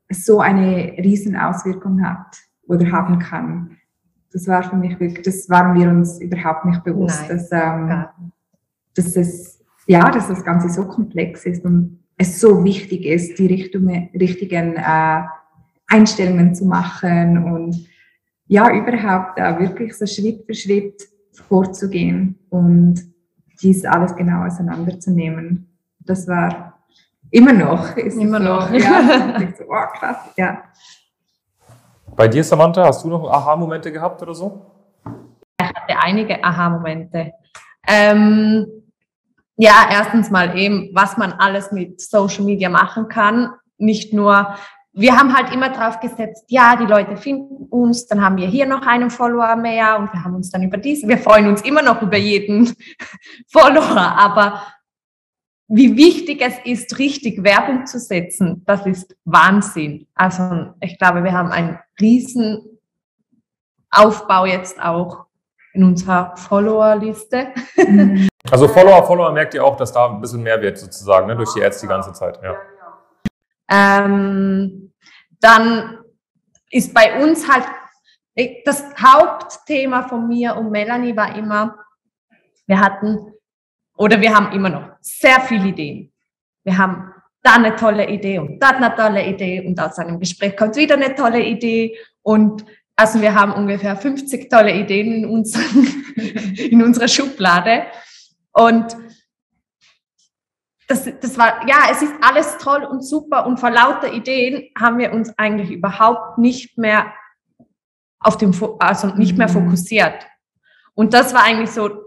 [0.10, 3.78] so eine riesen Auswirkung hat oder haben kann
[4.36, 8.14] das war für mich wirklich, das waren wir uns überhaupt nicht bewusst, dass, ähm, ja.
[8.94, 13.48] dass es, ja, dass das Ganze so komplex ist und es so wichtig ist, die
[13.48, 15.22] Richtung, richtigen äh,
[15.88, 17.88] Einstellungen zu machen und
[18.48, 21.02] ja, überhaupt äh, wirklich so Schritt für Schritt
[21.48, 23.02] vorzugehen und
[23.62, 25.70] dies alles genau auseinanderzunehmen.
[26.00, 26.78] Das war
[27.32, 27.96] immer noch.
[27.96, 28.74] Ist immer so, noch.
[28.74, 30.62] Ja, so, oh, krass, ja.
[32.16, 34.66] Bei dir, Samantha, hast du noch Aha-Momente gehabt oder so?
[35.60, 37.34] Ich hatte einige Aha-Momente.
[37.88, 38.66] Ähm,
[39.58, 43.52] ja, erstens mal eben, was man alles mit Social Media machen kann.
[43.78, 44.56] Nicht nur
[44.98, 48.66] wir haben halt immer drauf gesetzt, ja, die Leute finden uns, dann haben wir hier
[48.66, 51.82] noch einen Follower mehr und wir haben uns dann über diesen, wir freuen uns immer
[51.82, 52.74] noch über jeden
[53.52, 54.62] Follower, aber
[55.68, 60.08] wie wichtig es ist, richtig Werbung zu setzen, das ist Wahnsinn.
[60.14, 62.80] Also ich glaube, wir haben einen riesen
[63.90, 65.26] Aufbau jetzt auch
[65.74, 67.50] in unserer Follower-Liste.
[68.52, 71.52] Also Follower, Follower merkt ihr auch, dass da ein bisschen mehr wird sozusagen, ne, durch
[71.56, 72.40] die Ads die ganze Zeit.
[72.44, 72.56] Ja.
[73.72, 74.94] Ähm,
[75.40, 75.98] dann
[76.70, 77.66] ist bei uns halt
[78.66, 81.76] das Hauptthema von mir und Melanie war immer,
[82.68, 83.34] wir hatten
[83.98, 86.12] oder wir haben immer noch sehr viele Ideen.
[86.64, 90.58] Wir haben da eine tolle Idee und da eine tolle Idee und aus einem Gespräch
[90.58, 95.88] kommt wieder eine tolle Idee und also wir haben ungefähr 50 tolle Ideen in, unseren,
[96.58, 97.86] in unserer Schublade
[98.52, 98.98] und
[100.88, 104.98] das, das war, ja, es ist alles toll und super und vor lauter Ideen haben
[104.98, 107.14] wir uns eigentlich überhaupt nicht mehr
[108.20, 109.54] auf dem, also nicht mehr mhm.
[109.54, 110.26] fokussiert.
[110.96, 112.05] Und das war eigentlich so,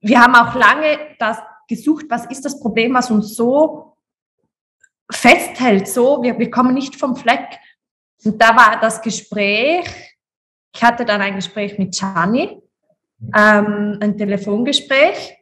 [0.00, 3.96] wir haben auch lange das gesucht, was ist das Problem, was uns so
[5.10, 7.58] festhält, so, wir, wir kommen nicht vom Fleck.
[8.24, 9.86] Und da war das Gespräch,
[10.74, 12.60] ich hatte dann ein Gespräch mit Chani,
[13.34, 15.36] ähm, ein Telefongespräch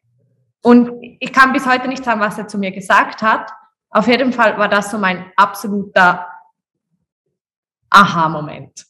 [0.63, 0.91] und
[1.21, 3.51] ich kann bis heute nicht sagen, was er zu mir gesagt hat.
[3.91, 6.27] Auf jeden Fall war das so mein absoluter
[7.91, 8.87] Aha-Moment,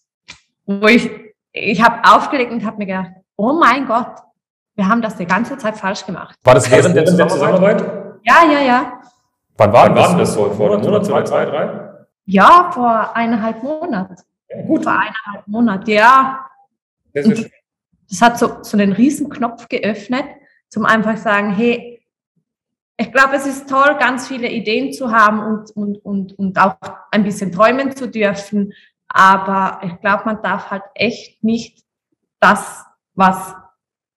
[0.65, 1.11] wo ich,
[1.53, 4.21] ich habe aufgelegt und habe mir gedacht, oh mein Gott,
[4.77, 6.37] wir haben das die ganze Zeit falsch gemacht.
[6.45, 7.81] War das während der Zusammenarbeit?
[8.23, 9.01] Ja, ja, ja.
[9.57, 10.51] Wann war, Wann war das so?
[10.51, 11.97] Vor einem Monat, zwei, zwei, drei?
[12.27, 14.17] Ja, vor eineinhalb Monaten.
[14.51, 14.85] Ja, gut.
[14.85, 16.47] Vor eineinhalb Monaten, ja.
[17.15, 17.47] Das,
[18.09, 20.27] das hat so, so einen riesen Knopf geöffnet
[20.69, 22.03] zum einfach sagen, hey,
[22.99, 26.77] ich glaube, es ist toll, ganz viele Ideen zu haben und, und, und, und auch
[27.11, 28.73] ein bisschen träumen zu dürfen.
[29.09, 31.85] Aber ich glaube, man darf halt echt nicht
[32.41, 32.85] das,
[33.15, 33.55] was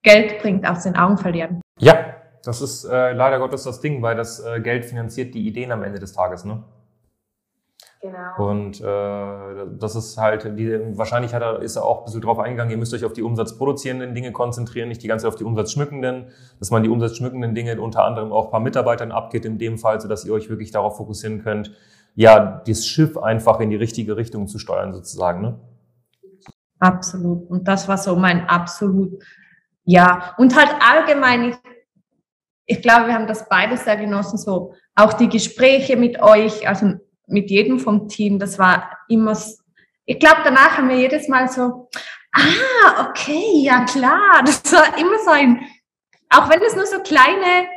[0.03, 1.61] Geld bringt, aus den Augen verlieren.
[1.79, 5.71] Ja, das ist äh, leider Gottes das Ding, weil das äh, Geld finanziert die Ideen
[5.71, 6.45] am Ende des Tages.
[6.45, 6.63] Ne?
[8.01, 8.49] Genau.
[8.49, 12.39] Und äh, das ist halt, die, wahrscheinlich hat er, ist er auch ein bisschen drauf
[12.39, 15.43] eingegangen, ihr müsst euch auf die umsatzproduzierenden Dinge konzentrieren, nicht die ganze Zeit auf die
[15.43, 19.77] umsatzschmückenden, dass man die umsatzschmückenden Dinge unter anderem auch ein paar Mitarbeitern abgeht in dem
[19.77, 21.71] Fall, sodass ihr euch wirklich darauf fokussieren könnt,
[22.15, 25.41] ja, das Schiff einfach in die richtige Richtung zu steuern sozusagen.
[25.41, 25.59] Ne?
[26.79, 27.49] Absolut.
[27.49, 29.21] Und das war so mein absolut,
[29.89, 30.35] ja.
[30.37, 31.55] Und halt allgemein, ich,
[32.65, 36.93] ich glaube, wir haben das beides sehr genossen, so auch die Gespräche mit euch, also
[37.25, 38.37] mit jedem vom Team.
[38.37, 39.35] Das war immer,
[40.05, 41.89] ich glaube, danach haben wir jedes Mal so,
[42.33, 44.43] ah, okay, ja klar.
[44.45, 45.59] Das war immer so ein,
[46.29, 47.67] auch wenn es nur so kleine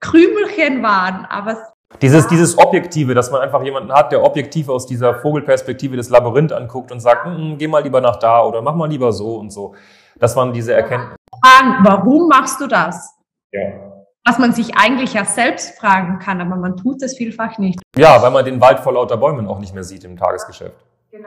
[0.00, 1.56] Krümelchen waren, aber
[2.02, 6.52] dieses, dieses Objektive, dass man einfach jemanden hat, der objektiv aus dieser Vogelperspektive des Labyrinth
[6.52, 9.50] anguckt und sagt, hm, geh mal lieber nach da oder mach mal lieber so und
[9.50, 9.74] so.
[10.18, 11.17] Das waren diese Erkenntnisse.
[11.42, 13.14] Fragen, warum machst du das?
[13.52, 13.88] Ja
[14.28, 17.80] was man sich eigentlich ja selbst fragen kann, aber man tut es vielfach nicht.
[17.96, 20.84] Ja, weil man den Wald vor lauter Bäumen auch nicht mehr sieht im Tagesgeschäft.
[21.10, 21.24] Genau.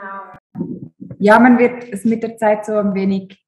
[1.17, 3.43] Ja, man wird es mit der Zeit so ein wenig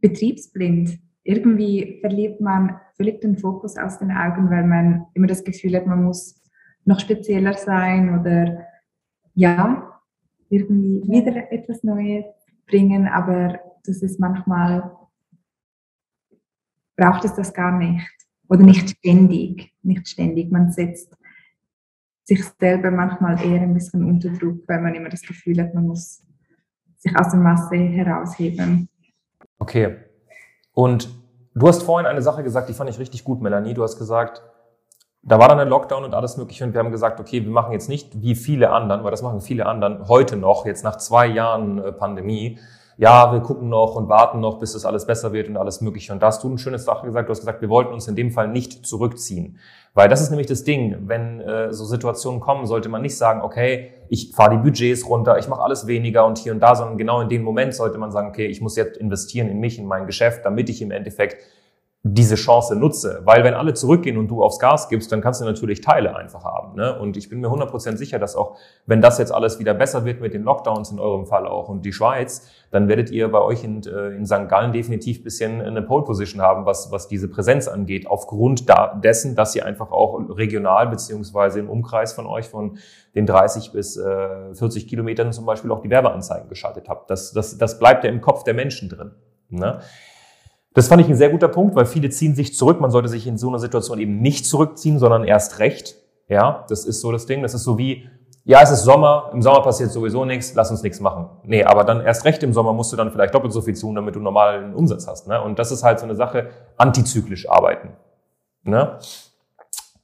[0.00, 0.98] betriebsblind.
[1.24, 5.86] Irgendwie verliert man völlig den Fokus aus den Augen, weil man immer das Gefühl hat,
[5.86, 6.40] man muss
[6.84, 8.64] noch spezieller sein oder
[9.34, 10.00] ja,
[10.50, 12.26] irgendwie wieder etwas Neues
[12.66, 14.92] bringen, aber das ist manchmal,
[17.02, 18.08] braucht es das gar nicht.
[18.48, 20.52] Oder nicht ständig, nicht ständig.
[20.52, 21.16] Man setzt
[22.24, 25.86] sich selber manchmal eher ein bisschen unter Druck, weil man immer das Gefühl hat, man
[25.86, 26.22] muss
[26.98, 28.88] sich aus der Masse herausheben.
[29.58, 29.96] Okay.
[30.72, 31.08] Und
[31.54, 33.74] du hast vorhin eine Sache gesagt, die fand ich richtig gut, Melanie.
[33.74, 34.42] Du hast gesagt,
[35.22, 37.72] da war dann ein Lockdown und alles Mögliche und wir haben gesagt, okay, wir machen
[37.72, 41.26] jetzt nicht wie viele anderen, weil das machen viele anderen heute noch, jetzt nach zwei
[41.26, 42.58] Jahren äh, Pandemie,
[42.98, 46.12] ja, wir gucken noch und warten noch, bis es alles besser wird und alles Mögliche.
[46.12, 47.28] Und da hast du ein schönes Sache gesagt.
[47.28, 49.58] Du hast gesagt, wir wollten uns in dem Fall nicht zurückziehen.
[49.94, 50.96] Weil das ist nämlich das Ding.
[51.06, 55.38] Wenn äh, so Situationen kommen, sollte man nicht sagen, okay, ich fahre die Budgets runter,
[55.38, 58.10] ich mache alles weniger und hier und da, sondern genau in dem Moment sollte man
[58.10, 61.42] sagen, okay, ich muss jetzt investieren in mich, in mein Geschäft, damit ich im Endeffekt
[62.04, 63.20] diese Chance nutze.
[63.24, 66.42] Weil wenn alle zurückgehen und du aufs Gas gibst, dann kannst du natürlich Teile einfach
[66.42, 66.74] haben.
[66.74, 66.98] Ne?
[66.98, 70.20] Und ich bin mir 100% sicher, dass auch, wenn das jetzt alles wieder besser wird
[70.20, 73.62] mit den Lockdowns in eurem Fall auch und die Schweiz, dann werdet ihr bei euch
[73.62, 74.48] in, äh, in St.
[74.48, 79.36] Gallen definitiv bisschen eine Pole Position haben, was, was diese Präsenz angeht, aufgrund da, dessen,
[79.36, 82.78] dass ihr einfach auch regional beziehungsweise im Umkreis von euch von
[83.14, 87.10] den 30 bis äh, 40 Kilometern zum Beispiel auch die Werbeanzeigen geschaltet habt.
[87.10, 89.12] Das, das, das bleibt ja im Kopf der Menschen drin.
[89.48, 89.78] Ne?
[90.74, 92.80] Das fand ich ein sehr guter Punkt, weil viele ziehen sich zurück.
[92.80, 95.96] Man sollte sich in so einer Situation eben nicht zurückziehen, sondern erst recht.
[96.28, 97.42] Ja, das ist so das Ding.
[97.42, 98.08] Das ist so wie,
[98.44, 101.28] ja, es ist Sommer, im Sommer passiert sowieso nichts, lass uns nichts machen.
[101.44, 103.94] Nee, aber dann erst recht im Sommer musst du dann vielleicht doppelt so viel tun,
[103.94, 105.28] damit du normalen Umsatz hast.
[105.28, 105.40] Ne?
[105.40, 107.90] Und das ist halt so eine Sache, antizyklisch arbeiten.
[108.64, 108.98] Ne?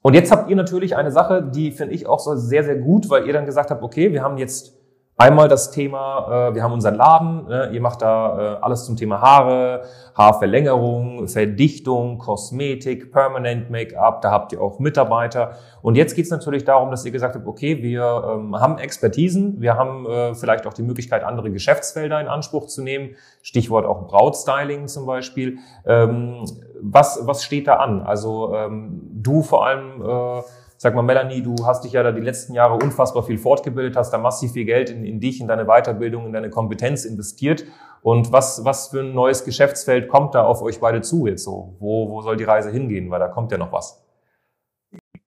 [0.02, 3.10] Und jetzt habt ihr natürlich eine Sache, die finde ich auch so sehr, sehr gut,
[3.10, 4.77] weil ihr dann gesagt habt, okay, wir haben jetzt
[5.20, 7.70] Einmal das Thema, äh, wir haben unseren Laden, ne?
[7.72, 9.82] ihr macht da äh, alles zum Thema Haare,
[10.14, 15.56] Haarverlängerung, Verdichtung, Kosmetik, Permanent Make-up, da habt ihr auch Mitarbeiter.
[15.82, 19.60] Und jetzt geht es natürlich darum, dass ihr gesagt habt, okay, wir ähm, haben Expertisen,
[19.60, 24.06] wir haben äh, vielleicht auch die Möglichkeit, andere Geschäftsfelder in Anspruch zu nehmen, Stichwort auch
[24.06, 25.58] Brautstyling zum Beispiel.
[25.84, 26.44] Ähm,
[26.80, 28.02] was, was steht da an?
[28.02, 30.00] Also ähm, du vor allem...
[30.00, 30.42] Äh,
[30.80, 34.12] Sag mal, Melanie, du hast dich ja da die letzten Jahre unfassbar viel fortgebildet, hast
[34.12, 37.64] da massiv viel Geld in, in dich, in deine Weiterbildung, in deine Kompetenz investiert.
[38.00, 41.74] Und was, was für ein neues Geschäftsfeld kommt da auf euch beide zu jetzt so?
[41.80, 43.10] Wo, wo soll die Reise hingehen?
[43.10, 44.04] Weil da kommt ja noch was.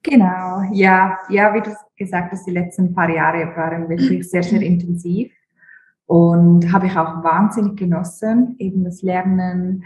[0.03, 4.61] Genau, ja, ja, wie du gesagt hast, die letzten paar Jahre waren wirklich sehr, sehr
[4.61, 5.33] intensiv
[6.05, 9.83] und habe ich auch wahnsinnig genossen, eben das Lernen,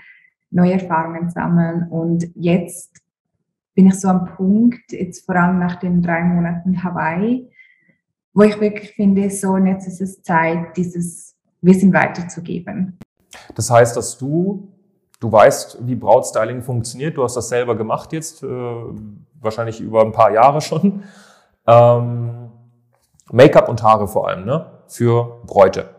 [0.51, 3.01] neue Erfahrungen sammeln und jetzt
[3.75, 7.51] bin ich so am Punkt, jetzt vor allem nach den drei Monaten Hawaii,
[8.33, 12.97] wo ich wirklich finde, so und jetzt ist es Zeit, dieses Wissen weiterzugeben.
[13.53, 14.69] Das heißt, dass du,
[15.19, 18.47] du weißt, wie Brautstyling funktioniert, du hast das selber gemacht jetzt, äh,
[19.41, 21.03] wahrscheinlich über ein paar Jahre schon.
[21.67, 22.51] Ähm,
[23.31, 24.65] Make-up und Haare vor allem, ne?
[24.88, 25.89] Für Bräute.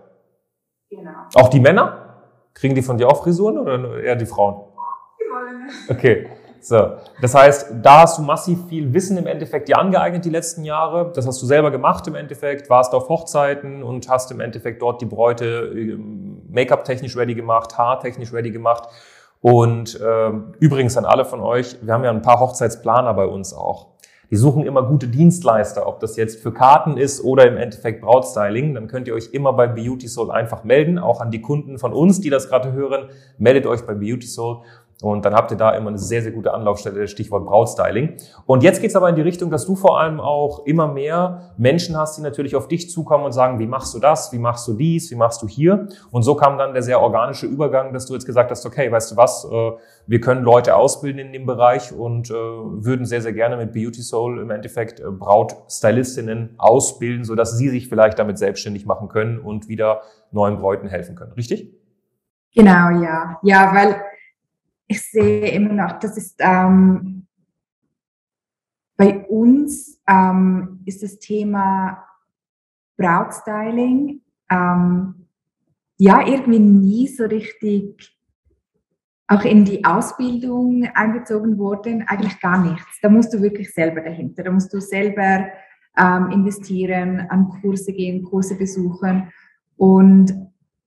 [0.88, 1.10] Genau.
[1.34, 2.22] Auch die Männer?
[2.54, 4.62] Kriegen die von dir auch Frisuren oder eher die Frauen?
[5.18, 5.70] Die wollen.
[5.88, 6.28] Okay.
[6.68, 10.64] So, das heißt, da hast du massiv viel Wissen im Endeffekt dir angeeignet die letzten
[10.64, 11.12] Jahre.
[11.14, 15.00] Das hast du selber gemacht im Endeffekt, warst auf Hochzeiten und hast im Endeffekt dort
[15.00, 18.88] die Bräute ähm, Make-up technisch ready gemacht, Haar technisch ready gemacht.
[19.40, 23.54] Und äh, übrigens an alle von euch, wir haben ja ein paar Hochzeitsplaner bei uns
[23.54, 23.90] auch.
[24.32, 28.74] Die suchen immer gute Dienstleister, ob das jetzt für Karten ist oder im Endeffekt Brautstyling.
[28.74, 31.92] Dann könnt ihr euch immer bei Beauty Soul einfach melden, auch an die Kunden von
[31.92, 33.08] uns, die das gerade hören.
[33.38, 34.62] Meldet euch bei Beauty Soul
[35.02, 38.16] und dann habt ihr da immer eine sehr, sehr gute Anlaufstelle, Stichwort Brautstyling.
[38.46, 41.98] Und jetzt geht's aber in die Richtung, dass du vor allem auch immer mehr Menschen
[41.98, 44.72] hast, die natürlich auf dich zukommen und sagen, wie machst du das, wie machst du
[44.72, 45.88] dies, wie machst du hier?
[46.10, 49.12] Und so kam dann der sehr organische Übergang, dass du jetzt gesagt hast, okay, weißt
[49.12, 49.72] du was, äh,
[50.06, 54.00] wir können Leute ausbilden in dem Bereich und äh, würden sehr, sehr gerne mit Beauty
[54.00, 59.68] Soul im Endeffekt äh, Brautstylistinnen ausbilden, sodass sie sich vielleicht damit selbstständig machen können und
[59.68, 60.00] wieder
[60.32, 61.32] neuen Bräuten helfen können.
[61.32, 61.74] Richtig?
[62.54, 63.38] Genau, ja.
[63.42, 64.00] Ja, weil
[64.88, 67.26] ich sehe immer noch, das ist ähm,
[68.96, 72.02] bei uns ähm, ist das Thema
[72.96, 75.26] Brautstyling ähm,
[75.98, 78.16] ja irgendwie nie so richtig
[79.28, 83.00] auch in die Ausbildung einbezogen worden, eigentlich gar nichts.
[83.02, 84.44] Da musst du wirklich selber dahinter.
[84.44, 85.48] Da musst du selber
[85.98, 89.32] ähm, investieren, an Kurse gehen, Kurse besuchen.
[89.76, 90.32] Und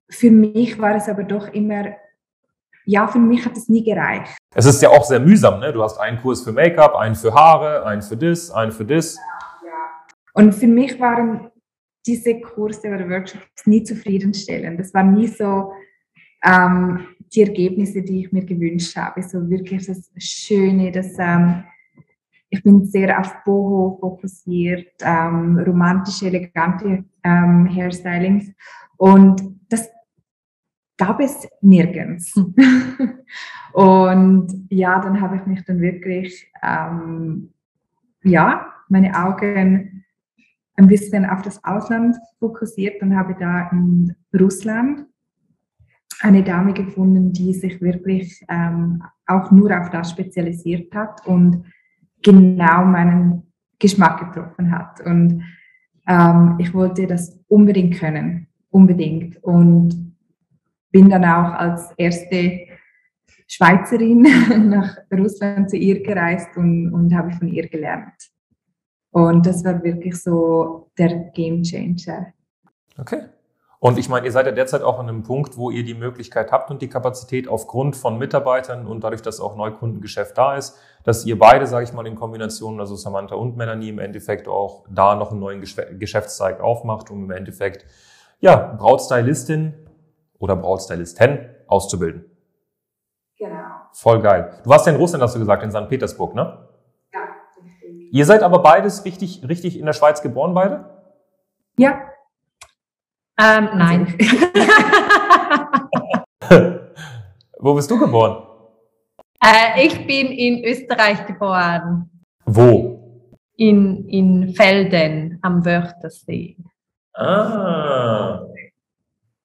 [0.09, 1.95] für mich war es aber doch immer
[2.89, 4.36] ja, für mich hat es nie gereicht.
[4.56, 5.71] Es ist ja auch sehr mühsam, ne?
[5.71, 9.15] Du hast einen Kurs für Make-up, einen für Haare, einen für das, einen für das.
[9.15, 9.73] Ja, ja.
[10.34, 11.52] Und für mich waren
[12.08, 14.80] diese Kurse oder Workshops nie zufriedenstellend.
[14.80, 15.71] Das waren nie so
[16.43, 19.21] ähm, die Ergebnisse, die ich mir gewünscht habe.
[19.21, 21.63] So wirklich das Schöne, das ähm,
[22.49, 28.52] ich bin sehr auf Boho fokussiert, ähm, romantische, elegante ähm, Hairstylings.
[28.97, 29.88] Und das
[30.99, 32.35] gab es nirgends.
[32.35, 32.53] Hm.
[33.73, 37.53] und ja, dann habe ich mich dann wirklich, ähm,
[38.23, 40.05] ja, meine Augen
[40.75, 45.05] ein bisschen auf das Ausland fokussiert und habe da in Russland
[46.21, 51.63] eine Dame gefunden, die sich wirklich ähm, auch nur auf das spezialisiert hat und
[52.21, 54.99] genau meinen Geschmack getroffen hat.
[55.05, 55.43] Und
[56.07, 59.41] ähm, ich wollte das unbedingt können, unbedingt.
[59.43, 60.09] Und
[60.91, 62.67] bin dann auch als erste
[63.47, 64.21] Schweizerin
[64.69, 68.30] nach Russland zu ihr gereist und, und habe von ihr gelernt.
[69.12, 72.28] Und das war wirklich so der Game Changer.
[72.97, 73.21] Okay.
[73.82, 76.52] Und ich meine, ihr seid ja derzeit auch an einem Punkt, wo ihr die Möglichkeit
[76.52, 81.25] habt und die Kapazität aufgrund von Mitarbeitern und dadurch, dass auch Neukundengeschäft da ist, dass
[81.25, 85.15] ihr beide, sage ich mal, in Kombination, also Samantha und Melanie, im Endeffekt auch da
[85.15, 87.85] noch einen neuen Geschäftszweig aufmacht, um im Endeffekt,
[88.42, 89.73] ja, Brautstylistin
[90.40, 92.25] oder Brautstylisten auszubilden.
[93.37, 93.67] Genau.
[93.94, 94.60] Voll geil.
[94.63, 95.87] Du warst ja in Russland, hast du gesagt, in St.
[95.87, 96.67] Petersburg, ne?
[97.13, 97.19] Ja,
[97.63, 98.13] richtig.
[98.13, 100.85] Ihr seid aber beides richtig, richtig in der Schweiz geboren, beide?
[101.77, 102.02] Ja.
[103.40, 104.17] Ähm, nein.
[107.60, 108.46] Wo bist du geboren?
[109.42, 112.10] Äh, ich bin in Österreich geboren.
[112.46, 113.00] Wo?
[113.60, 116.56] in, in Felden am Wörthersee.
[117.13, 118.42] Ah.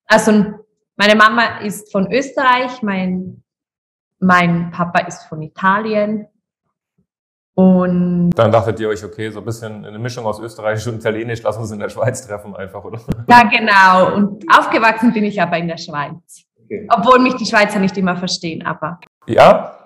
[0.06, 0.54] Also
[0.96, 3.42] meine Mama ist von Österreich, mein,
[4.18, 6.26] mein Papa ist von Italien.
[7.54, 11.40] Und Dann dachtet ihr euch, okay, so ein bisschen eine Mischung aus Österreichisch und Italienisch,
[11.42, 12.98] lass uns in der Schweiz treffen einfach, oder?
[13.28, 14.16] ja, genau.
[14.16, 16.44] Und aufgewachsen bin ich aber in der Schweiz.
[16.64, 16.88] Okay.
[16.90, 19.78] Obwohl mich die Schweizer nicht immer verstehen, aber Ja?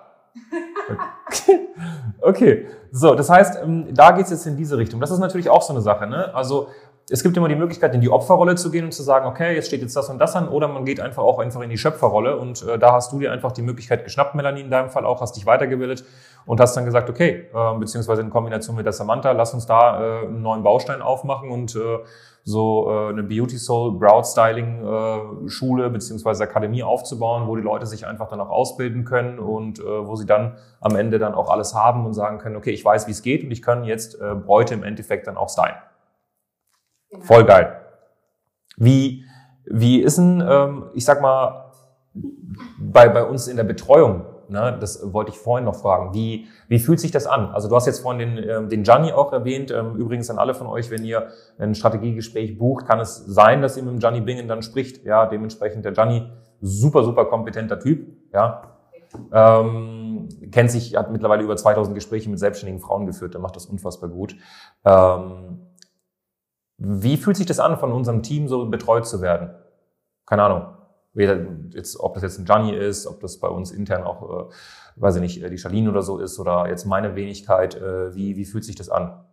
[1.26, 1.58] Okay.
[2.22, 2.66] okay.
[2.90, 5.00] So, das heißt, ähm, da geht's jetzt in diese Richtung.
[5.00, 6.06] Das ist natürlich auch so eine Sache.
[6.06, 6.34] Ne?
[6.34, 6.68] Also
[7.10, 9.68] es gibt immer die Möglichkeit, in die Opferrolle zu gehen und zu sagen, okay, jetzt
[9.68, 12.36] steht jetzt das und das an, oder man geht einfach auch einfach in die Schöpferrolle
[12.36, 15.20] und äh, da hast du dir einfach die Möglichkeit geschnappt, Melanie in deinem Fall auch,
[15.20, 16.04] hast dich weitergebildet
[16.44, 20.22] und hast dann gesagt, okay, äh, beziehungsweise in Kombination mit der Samantha, lass uns da
[20.22, 21.98] äh, einen neuen Baustein aufmachen und äh,
[22.44, 27.86] so äh, eine Beauty Soul Brow Styling äh, Schule beziehungsweise Akademie aufzubauen, wo die Leute
[27.86, 31.48] sich einfach dann auch ausbilden können und äh, wo sie dann am Ende dann auch
[31.48, 34.20] alles haben und sagen können, okay, ich weiß, wie es geht und ich kann jetzt
[34.20, 35.76] äh, Bräute im Endeffekt dann auch stylen.
[37.20, 37.80] Voll geil.
[38.76, 39.24] Wie,
[39.64, 41.72] wie ist denn, ähm, ich sag mal,
[42.78, 46.78] bei, bei uns in der Betreuung, ne, das wollte ich vorhin noch fragen, wie, wie
[46.78, 47.46] fühlt sich das an?
[47.50, 50.54] Also du hast jetzt vorhin den, ähm, den Gianni auch erwähnt, ähm, übrigens an alle
[50.54, 51.28] von euch, wenn ihr
[51.58, 55.04] ein Strategiegespräch bucht, kann es sein, dass ihr mit dem Gianni Bingen dann spricht.
[55.04, 56.30] Ja, dementsprechend der Gianni,
[56.60, 58.74] super, super kompetenter Typ, ja.
[59.32, 63.64] Ähm, kennt sich, hat mittlerweile über 2000 Gespräche mit selbstständigen Frauen geführt, der macht das
[63.66, 64.36] unfassbar gut.
[64.84, 65.67] Ähm,
[66.78, 69.50] wie fühlt sich das an, von unserem Team so betreut zu werden?
[70.26, 70.74] Keine Ahnung.
[71.14, 74.52] Jetzt, ob das jetzt ein Gianni ist, ob das bei uns intern auch, äh,
[74.96, 77.74] weiß ich nicht, äh, die Charlene oder so ist oder jetzt meine Wenigkeit.
[77.74, 79.24] Äh, wie, wie fühlt sich das an?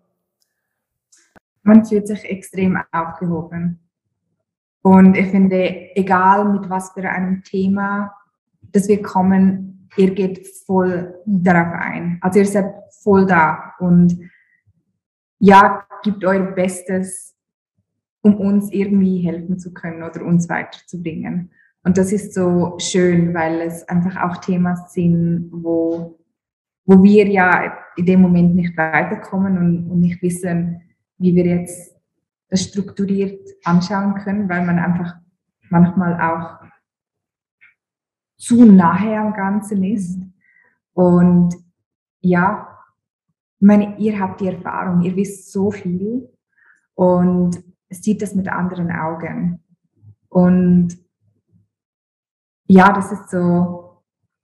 [1.61, 3.79] Man fühlt sich extrem aufgehoben.
[4.81, 8.15] Und ich finde, egal mit was für einem Thema,
[8.61, 12.19] das wir kommen, ihr geht voll darauf ein.
[12.21, 12.73] Also ihr seid
[13.03, 14.17] voll da und
[15.39, 17.34] ja, gibt euer Bestes,
[18.26, 21.51] um uns irgendwie helfen zu können oder uns weiterzubringen.
[21.84, 26.17] Und das ist so schön, weil es einfach auch Themen sind, wo,
[26.86, 30.82] wo wir ja in dem Moment nicht weiterkommen und, und nicht wissen,
[31.19, 31.95] wie wir jetzt
[32.49, 35.17] das strukturiert anschauen können, weil man einfach
[35.69, 36.67] manchmal auch
[38.38, 40.19] zu nahe am Ganzen ist.
[40.93, 41.53] Und
[42.21, 42.76] ja,
[43.59, 46.28] ich meine, ihr habt die Erfahrung, ihr wisst so viel
[46.95, 49.63] und sieht das mit anderen Augen.
[50.29, 50.97] Und
[52.67, 54.03] ja, das ist so,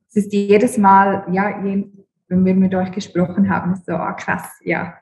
[0.09, 4.59] es ist jedes Mal, ja, wenn wir mit euch gesprochen haben, ist so, ah, krass,
[4.63, 4.95] ja.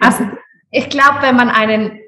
[0.00, 0.28] Also
[0.70, 2.00] ich glaube, wenn man einen,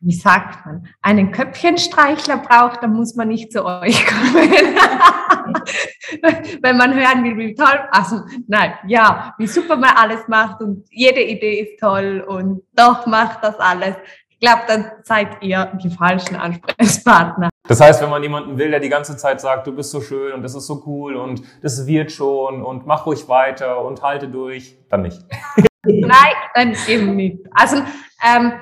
[0.00, 4.52] wie sagt man, einen Köpfchenstreichler braucht, dann muss man nicht zu euch kommen.
[6.62, 10.86] wenn man hören will, wie toll, also nein, ja, wie super man alles macht und
[10.90, 13.94] jede Idee ist toll und doch macht das alles.
[14.28, 17.48] Ich glaube, dann seid ihr die falschen Ansprechpartner.
[17.66, 20.34] Das heißt, wenn man jemanden will, der die ganze Zeit sagt, du bist so schön
[20.34, 24.28] und das ist so cool und das wird schon und mach ruhig weiter und halte
[24.28, 25.22] durch, dann nicht.
[25.86, 27.38] Nein, dann eben nicht.
[27.54, 27.76] Also
[28.22, 28.52] ähm,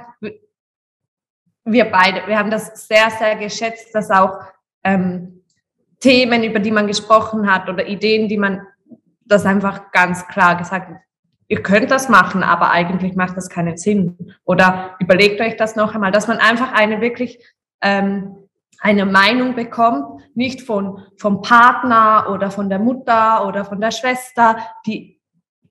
[1.64, 4.38] wir beide, wir haben das sehr, sehr geschätzt, dass auch
[4.84, 5.41] ähm,
[6.02, 8.66] Themen, über die man gesprochen hat oder Ideen, die man,
[9.24, 10.90] das einfach ganz klar gesagt
[11.52, 14.16] ihr könnt das machen, aber eigentlich macht das keinen Sinn.
[14.44, 17.38] Oder überlegt euch das noch einmal, dass man einfach eine wirklich
[17.82, 18.48] ähm,
[18.80, 24.56] eine Meinung bekommt, nicht von, vom Partner oder von der Mutter oder von der Schwester,
[24.86, 25.20] die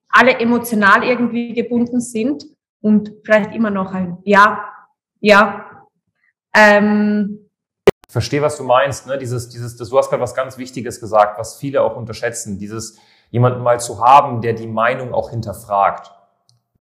[0.08, 2.44] alle emotional irgendwie gebunden sind
[2.80, 4.64] und vielleicht immer noch ein Ja,
[5.18, 5.88] ja.
[6.54, 7.50] Ähm,
[8.12, 9.06] verstehe, was du meinst.
[9.06, 9.16] Ne?
[9.16, 12.58] Dieses, dieses, das, du hast gerade was ganz Wichtiges gesagt, was viele auch unterschätzen.
[12.58, 12.98] Dieses
[13.30, 16.12] jemanden mal zu haben, der die Meinung auch hinterfragt.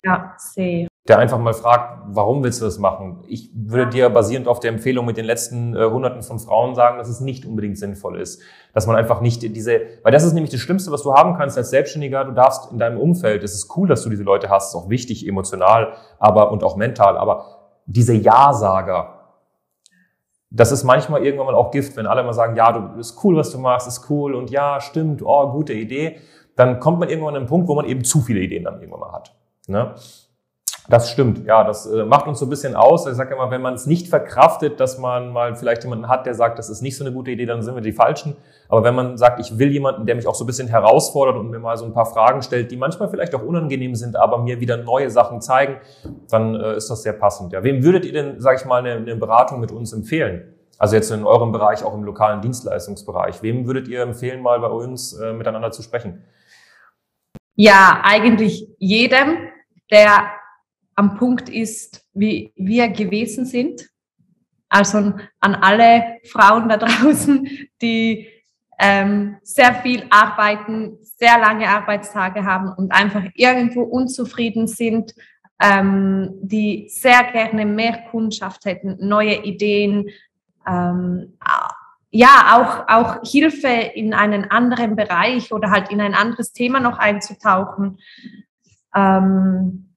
[0.03, 0.87] Ja, sehe.
[1.07, 3.23] Der einfach mal fragt, warum willst du das machen?
[3.27, 6.97] Ich würde dir basierend auf der Empfehlung mit den letzten äh, Hunderten von Frauen sagen,
[6.97, 8.41] dass es nicht unbedingt sinnvoll ist.
[8.73, 11.55] Dass man einfach nicht diese, weil das ist nämlich das Schlimmste, was du haben kannst
[11.57, 12.23] als Selbstständiger.
[12.25, 14.89] Du darfst in deinem Umfeld, es ist cool, dass du diese Leute hast, ist auch
[14.89, 17.45] wichtig, emotional, aber und auch mental, aber
[17.85, 19.20] diese Ja-Sager,
[20.51, 23.37] das ist manchmal irgendwann mal auch Gift, wenn alle mal sagen, ja, du ist cool,
[23.37, 26.17] was du machst, ist cool und ja, stimmt, oh, gute Idee.
[26.57, 28.99] Dann kommt man irgendwann an einen Punkt, wo man eben zu viele Ideen dann irgendwann
[28.99, 29.33] mal hat.
[29.67, 29.95] Ne?
[30.89, 33.05] Das stimmt, ja, das äh, macht uns so ein bisschen aus.
[33.05, 36.33] Ich sage immer, wenn man es nicht verkraftet, dass man mal vielleicht jemanden hat, der
[36.33, 38.35] sagt, das ist nicht so eine gute Idee, dann sind wir die Falschen.
[38.67, 41.51] Aber wenn man sagt, ich will jemanden, der mich auch so ein bisschen herausfordert und
[41.51, 44.59] mir mal so ein paar Fragen stellt, die manchmal vielleicht auch unangenehm sind, aber mir
[44.59, 45.77] wieder neue Sachen zeigen,
[46.29, 47.53] dann äh, ist das sehr passend.
[47.53, 50.55] Ja, wem würdet ihr denn, sage ich mal, eine, Beratung mit uns empfehlen?
[50.79, 53.43] Also jetzt in eurem Bereich, auch im lokalen Dienstleistungsbereich.
[53.43, 56.23] Wem würdet ihr empfehlen, mal bei uns äh, miteinander zu sprechen?
[57.55, 59.37] Ja, eigentlich jedem,
[59.91, 60.31] der
[61.01, 63.89] am Punkt ist, wie wir gewesen sind.
[64.69, 67.49] Also an alle Frauen da draußen,
[67.81, 68.27] die
[68.77, 75.15] ähm, sehr viel arbeiten, sehr lange Arbeitstage haben und einfach irgendwo unzufrieden sind,
[75.59, 80.07] ähm, die sehr gerne mehr Kundschaft hätten, neue Ideen,
[80.67, 81.37] ähm,
[82.11, 86.99] ja, auch, auch Hilfe in einen anderen Bereich oder halt in ein anderes Thema noch
[86.99, 87.97] einzutauchen.
[88.93, 89.90] Ähm,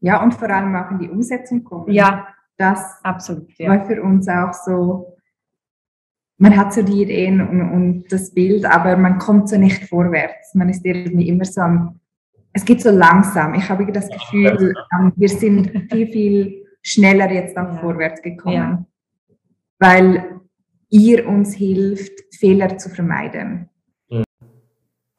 [0.00, 1.90] ja, und vor allem auch in die Umsetzung kommen.
[1.90, 3.56] Ja, das absolut.
[3.58, 3.70] Ja.
[3.70, 5.16] war für uns auch so,
[6.38, 10.54] man hat so die Ideen und, und das Bild, aber man kommt so nicht vorwärts.
[10.54, 12.00] Man ist irgendwie immer so am,
[12.52, 13.54] es geht so langsam.
[13.54, 17.78] Ich habe das Gefühl, ähm, wir sind viel, viel schneller jetzt auch ja.
[17.78, 18.54] vorwärts gekommen.
[18.54, 18.84] Ja.
[19.78, 20.40] Weil
[20.88, 23.68] ihr uns hilft, Fehler zu vermeiden.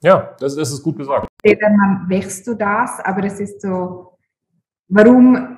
[0.04, 1.28] Ja, das, das ist gut gesagt.
[1.44, 4.11] Man wächst du das, aber es ist so,
[4.92, 5.58] warum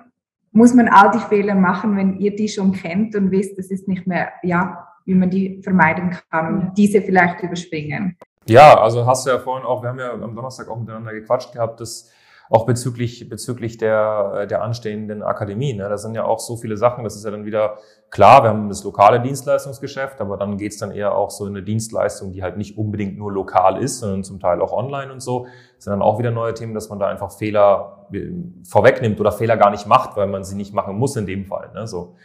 [0.51, 3.87] muss man all die Fehler machen, wenn ihr die schon kennt und wisst, es ist
[3.87, 8.17] nicht mehr, ja, wie man die vermeiden kann und diese vielleicht überspringen?
[8.45, 11.53] Ja, also hast du ja vorhin auch, wir haben ja am Donnerstag auch miteinander gequatscht
[11.53, 12.11] gehabt, dass
[12.53, 15.73] auch bezüglich, bezüglich der, der anstehenden Akademie.
[15.73, 15.89] Ne?
[15.89, 17.03] Da sind ja auch so viele Sachen.
[17.03, 17.79] Das ist ja dann wieder
[18.11, 21.63] klar, wir haben das lokale Dienstleistungsgeschäft, aber dann geht's dann eher auch so in eine
[21.63, 25.47] Dienstleistung, die halt nicht unbedingt nur lokal ist, sondern zum Teil auch online und so.
[25.77, 28.29] Das sind dann auch wieder neue Themen, dass man da einfach Fehler äh,
[28.69, 31.71] vorwegnimmt oder Fehler gar nicht macht, weil man sie nicht machen muss in dem Fall.
[31.73, 31.87] Ne?
[31.87, 32.17] So.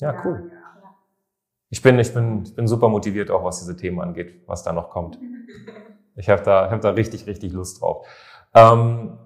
[0.00, 0.50] Ja, cool.
[1.70, 4.72] Ich bin, ich bin, ich bin super motiviert auch, was diese Themen angeht, was da
[4.72, 5.16] noch kommt.
[6.16, 8.04] Ich habe da, ich hab da richtig, richtig Lust drauf.
[8.52, 9.18] Ähm,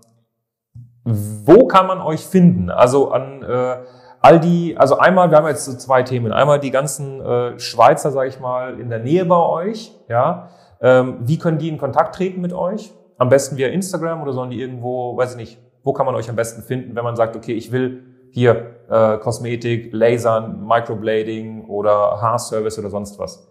[1.05, 2.71] wo kann man euch finden?
[2.71, 3.77] Also an äh,
[4.21, 6.33] all die, also einmal, wir haben jetzt so zwei Themen.
[6.33, 9.93] Einmal die ganzen äh, Schweizer, sage ich mal, in der Nähe bei euch.
[10.09, 10.51] Ja,
[10.81, 12.93] ähm, wie können die in Kontakt treten mit euch?
[13.19, 16.29] Am besten via Instagram oder sollen die irgendwo, weiß ich nicht, wo kann man euch
[16.31, 22.21] am besten finden, wenn man sagt, okay, ich will hier äh, Kosmetik, Lasern, Microblading oder
[22.21, 23.49] Haarservice oder sonst was?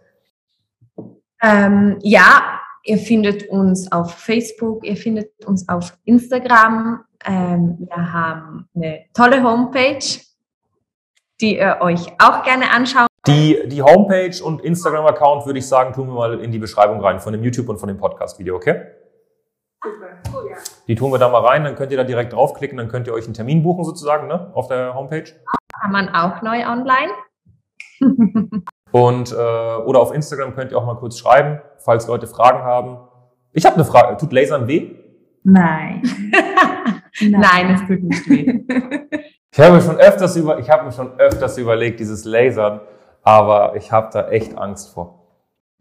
[1.44, 7.04] Ähm, ja, Ihr findet uns auf Facebook, ihr findet uns auf Instagram.
[7.26, 10.00] Ähm, wir haben eine tolle Homepage,
[11.40, 13.08] die ihr euch auch gerne anschaut.
[13.28, 17.20] Die, die Homepage und Instagram-Account würde ich sagen, tun wir mal in die Beschreibung rein
[17.20, 18.82] von dem YouTube und von dem Podcast-Video, okay?
[19.84, 20.58] Super, ja.
[20.88, 23.14] Die tun wir da mal rein, dann könnt ihr da direkt draufklicken, dann könnt ihr
[23.14, 25.32] euch einen Termin buchen sozusagen, ne, auf der Homepage.
[25.80, 27.12] Kann man auch neu online.
[28.92, 32.98] Und, äh, oder auf Instagram könnt ihr auch mal kurz schreiben, falls Leute Fragen haben.
[33.54, 34.18] Ich habe eine Frage.
[34.18, 34.96] Tut Lasern weh?
[35.44, 36.04] Nein.
[37.20, 37.42] Nein.
[37.42, 38.60] Nein, es tut nicht weh.
[39.54, 42.80] Ich habe schon öfters über, ich habe mir schon öfters überlegt, dieses Lasern,
[43.22, 45.28] aber ich habe da echt Angst vor.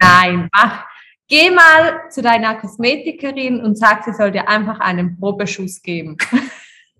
[0.00, 0.86] Nein, mach.
[1.28, 6.16] Geh mal zu deiner Kosmetikerin und sag, sie soll dir einfach einen Probeschuss geben.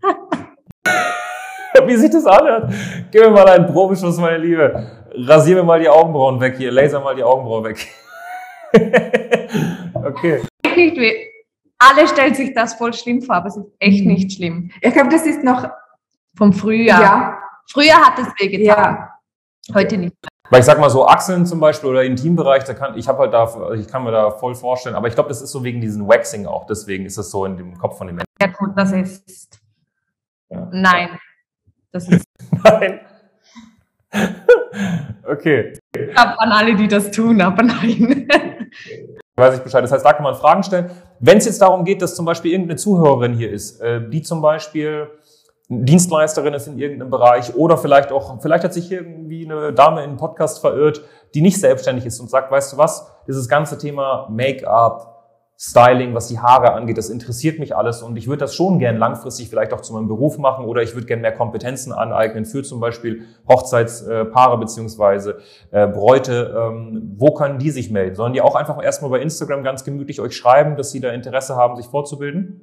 [1.87, 2.72] Wie sieht das an?
[3.11, 7.01] Gib mir mal einen Probeschuss, meine Liebe rasier mir mal die Augenbrauen weg hier, laser
[7.01, 7.87] mal die Augenbrauen weg.
[9.95, 10.43] okay.
[10.76, 11.30] Nicht weh.
[11.83, 14.12] Alle stellen sich das voll schlimm vor, aber es ist echt mhm.
[14.12, 14.70] nicht schlimm.
[14.83, 15.66] Ich glaube, das ist noch
[16.37, 17.01] vom Frühjahr.
[17.01, 17.39] Ja.
[17.72, 18.66] Früher hat es wehgetan.
[18.66, 19.11] Ja.
[19.74, 20.14] Heute nicht.
[20.51, 23.33] Weil ich sag mal so Achseln zum Beispiel oder Intimbereich, da kann ich habe halt
[23.33, 26.09] da, ich kann mir da voll vorstellen, aber ich glaube, das ist so wegen diesem
[26.09, 26.66] Waxing auch.
[26.66, 28.26] Deswegen ist das so in dem Kopf von den Menschen.
[28.41, 29.61] Ja gut, das ist.
[30.49, 30.68] Ja.
[30.72, 31.18] Nein,
[31.93, 32.24] das ist.
[32.64, 33.01] Nein.
[35.28, 35.72] okay.
[35.95, 38.28] Ich glaube an alle, die das tun, aber nein.
[39.41, 39.82] Weiß ich Bescheid.
[39.82, 40.91] Das heißt, da kann man Fragen stellen.
[41.18, 44.43] Wenn es jetzt darum geht, dass zum Beispiel irgendeine Zuhörerin hier ist, äh, die zum
[44.43, 45.09] Beispiel
[45.68, 50.11] Dienstleisterin ist in irgendeinem Bereich oder vielleicht auch, vielleicht hat sich irgendwie eine Dame in
[50.11, 54.26] einen Podcast verirrt, die nicht selbstständig ist und sagt, weißt du was, dieses ganze Thema
[54.30, 55.20] Make-up,
[55.62, 58.96] Styling, was die Haare angeht, das interessiert mich alles und ich würde das schon gern
[58.96, 62.62] langfristig vielleicht auch zu meinem Beruf machen oder ich würde gern mehr Kompetenzen aneignen für
[62.62, 65.40] zum Beispiel Hochzeitspaare beziehungsweise
[65.70, 66.56] äh, Bräute.
[66.58, 68.16] Ähm, wo können die sich melden?
[68.16, 71.56] Sollen die auch einfach erstmal bei Instagram ganz gemütlich euch schreiben, dass sie da Interesse
[71.56, 72.62] haben, sich vorzubilden?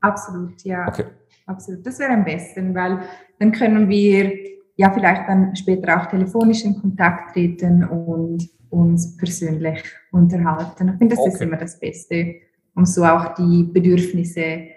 [0.00, 0.88] Absolut, ja.
[0.88, 1.04] Okay.
[1.44, 1.84] Absolut.
[1.84, 3.00] Das wäre am besten, weil
[3.38, 4.32] dann können wir
[4.76, 10.88] ja vielleicht dann später auch telefonisch in Kontakt treten und uns persönlich unterhalten.
[10.88, 11.32] Ich finde, das okay.
[11.34, 12.36] ist immer das Beste,
[12.74, 14.68] um so auch die Bedürfnisse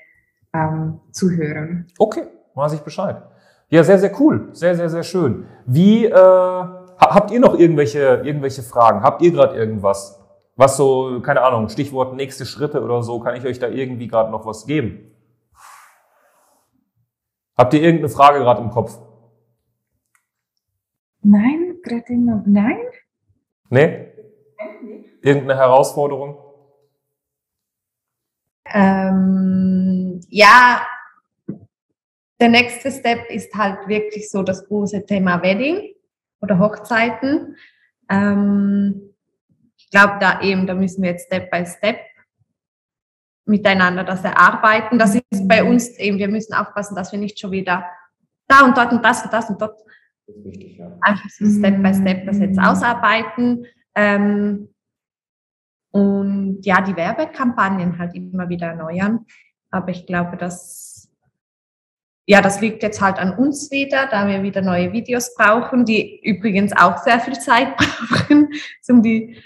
[0.53, 1.87] ähm, zu hören.
[1.97, 2.23] Okay,
[2.55, 3.21] weiß ich Bescheid.
[3.69, 4.49] Ja, sehr, sehr cool.
[4.51, 5.45] Sehr, sehr, sehr schön.
[5.65, 9.01] Wie, äh, habt ihr noch irgendwelche, irgendwelche Fragen?
[9.01, 10.19] Habt ihr gerade irgendwas?
[10.55, 14.29] Was so, keine Ahnung, Stichwort nächste Schritte oder so, kann ich euch da irgendwie gerade
[14.31, 15.11] noch was geben?
[17.57, 18.99] Habt ihr irgendeine Frage gerade im Kopf?
[21.21, 22.13] Nein, gerade
[22.45, 22.77] nein.
[23.73, 24.13] Nee?
[25.23, 26.37] Irgendeine Herausforderung?
[28.71, 30.85] Ähm, ja,
[32.39, 35.95] der nächste Step ist halt wirklich so das große Thema Wedding
[36.39, 37.57] oder Hochzeiten.
[38.11, 39.15] Ähm,
[39.75, 41.97] ich glaube, da eben, da müssen wir jetzt Step by Step
[43.45, 44.99] miteinander das erarbeiten.
[44.99, 47.89] Das ist bei uns eben, wir müssen aufpassen, dass wir nicht schon wieder
[48.47, 49.81] da und dort und das und das und dort
[51.01, 53.65] einfach so Step by Step das jetzt ausarbeiten.
[53.95, 54.69] Ähm,
[55.91, 59.25] und ja, die Werbekampagnen halt immer wieder erneuern.
[59.69, 60.93] Aber ich glaube, dass
[62.25, 66.21] ja, das liegt jetzt halt an uns wieder, da wir wieder neue Videos brauchen, die
[66.23, 68.49] übrigens auch sehr viel Zeit brauchen,
[68.89, 69.37] um die,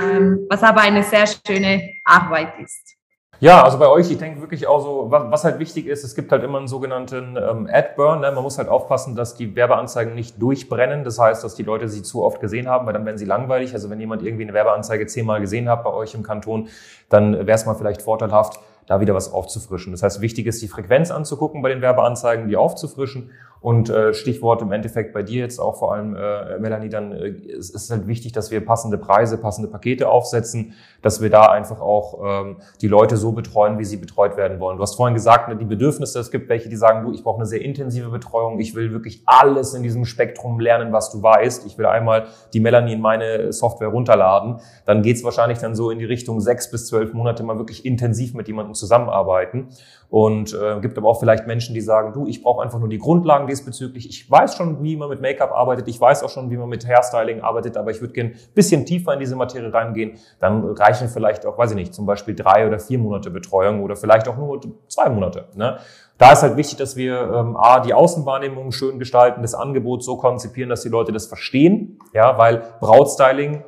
[0.00, 2.95] ähm, was aber eine sehr schöne Arbeit ist.
[3.38, 6.32] Ja, also bei euch, ich denke wirklich auch so, was, halt wichtig ist, es gibt
[6.32, 8.20] halt immer einen sogenannten ähm, Ad-Burn.
[8.20, 8.32] Ne?
[8.32, 11.04] Man muss halt aufpassen, dass die Werbeanzeigen nicht durchbrennen.
[11.04, 13.74] Das heißt, dass die Leute sie zu oft gesehen haben, weil dann werden sie langweilig.
[13.74, 16.68] Also wenn jemand irgendwie eine Werbeanzeige zehnmal gesehen hat bei euch im Kanton,
[17.10, 19.92] dann wäre es mal vielleicht vorteilhaft, da wieder was aufzufrischen.
[19.92, 24.62] Das heißt, wichtig ist, die Frequenz anzugucken bei den Werbeanzeigen, die aufzufrischen und äh, Stichwort
[24.62, 28.06] im Endeffekt bei dir jetzt auch vor allem, äh, Melanie, dann äh, es ist halt
[28.06, 32.88] wichtig, dass wir passende Preise, passende Pakete aufsetzen, dass wir da einfach auch ähm, die
[32.88, 34.76] Leute so betreuen, wie sie betreut werden wollen.
[34.76, 37.38] Du hast vorhin gesagt, ne, die Bedürfnisse, es gibt welche, die sagen, du, ich brauche
[37.38, 41.66] eine sehr intensive Betreuung, ich will wirklich alles in diesem Spektrum lernen, was du weißt.
[41.66, 44.60] Ich will einmal die Melanie in meine Software runterladen.
[44.84, 48.34] Dann geht's wahrscheinlich dann so in die Richtung sechs bis zwölf Monate mal wirklich intensiv
[48.34, 49.68] mit jemandem zusammenarbeiten.
[50.08, 52.98] Und äh, gibt aber auch vielleicht Menschen, die sagen, du, ich brauche einfach nur die
[52.98, 54.08] Grundlagen diesbezüglich.
[54.08, 56.86] Ich weiß schon, wie man mit Make-up arbeitet, ich weiß auch schon, wie man mit
[56.86, 60.12] Hairstyling arbeitet, aber ich würde gerne bisschen tiefer in diese Materie reingehen.
[60.40, 63.96] Dann reichen vielleicht auch, weiß ich nicht, zum Beispiel drei oder vier Monate Betreuung oder
[63.96, 65.46] vielleicht auch nur zwei Monate.
[65.54, 65.78] Ne?
[66.18, 70.16] Da ist halt wichtig, dass wir ähm, A, die Außenwahrnehmung schön gestalten, das Angebot so
[70.16, 73.64] konzipieren, dass die Leute das verstehen, ja, weil Brautstyling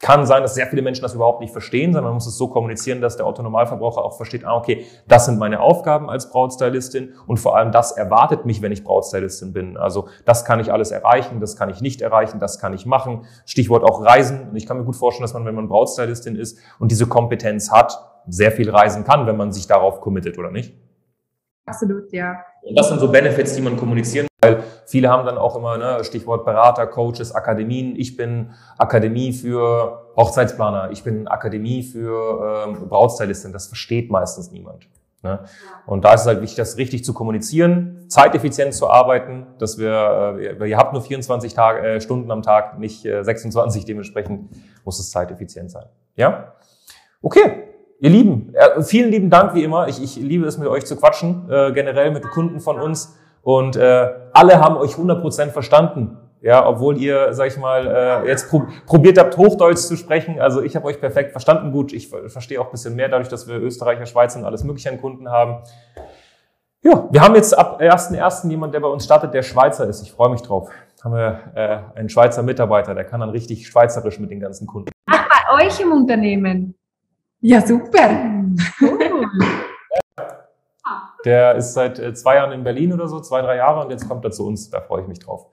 [0.00, 2.48] kann sein, dass sehr viele Menschen das überhaupt nicht verstehen, sondern man muss es so
[2.48, 7.36] kommunizieren, dass der Autonormalverbraucher auch versteht, ah, okay, das sind meine Aufgaben als Brautstylistin und
[7.36, 9.76] vor allem das erwartet mich, wenn ich Brautstylistin bin.
[9.76, 13.26] Also das kann ich alles erreichen, das kann ich nicht erreichen, das kann ich machen.
[13.44, 14.48] Stichwort auch Reisen.
[14.48, 17.70] Und ich kann mir gut vorstellen, dass man, wenn man Brautstylistin ist und diese Kompetenz
[17.70, 20.74] hat, sehr viel reisen kann, wenn man sich darauf committet, oder nicht?
[21.66, 22.36] Absolut, ja.
[22.62, 26.02] Und das sind so Benefits, die man kommunizieren weil viele haben dann auch immer, ne,
[26.04, 27.94] Stichwort Berater, Coaches, Akademien.
[27.96, 33.52] Ich bin Akademie für Hochzeitsplaner, ich bin Akademie für ähm, Brautstylistin.
[33.52, 34.88] Das versteht meistens niemand.
[35.22, 35.40] Ne?
[35.84, 40.38] Und da ist es halt wichtig, das richtig zu kommunizieren, zeiteffizient zu arbeiten, dass wir,
[40.38, 44.50] äh, ihr habt nur 24 Tage, äh, Stunden am Tag, nicht äh, 26, dementsprechend
[44.86, 45.84] muss es zeiteffizient sein.
[46.16, 46.54] Ja?
[47.20, 47.69] Okay,
[48.02, 49.86] Ihr Lieben, vielen lieben Dank wie immer.
[49.86, 53.18] Ich, ich liebe es, mit euch zu quatschen, äh, generell mit Kunden von uns.
[53.42, 56.16] Und äh, alle haben euch 100% verstanden.
[56.40, 60.40] Ja, obwohl ihr, sag ich mal, äh, jetzt prob probiert habt, Hochdeutsch zu sprechen.
[60.40, 61.72] Also ich habe euch perfekt verstanden.
[61.72, 64.88] Gut, ich verstehe auch ein bisschen mehr, dadurch, dass wir Österreicher, Schweizer und alles mögliche
[64.88, 65.62] an Kunden haben.
[66.82, 68.48] Ja, wir haben jetzt ab 1.1.
[68.48, 70.00] jemand, der bei uns startet, der Schweizer ist.
[70.00, 70.70] Ich freue mich drauf.
[71.04, 74.90] Haben wir äh, einen Schweizer Mitarbeiter, der kann dann richtig schweizerisch mit den ganzen Kunden.
[75.10, 76.79] Ach, bei euch im Unternehmen?
[77.42, 78.44] Ja, super.
[78.80, 78.98] Cool.
[81.24, 84.08] Der ist seit äh, zwei Jahren in Berlin oder so, zwei, drei Jahre und jetzt
[84.08, 84.70] kommt er zu uns.
[84.70, 85.46] Da freue ich mich drauf.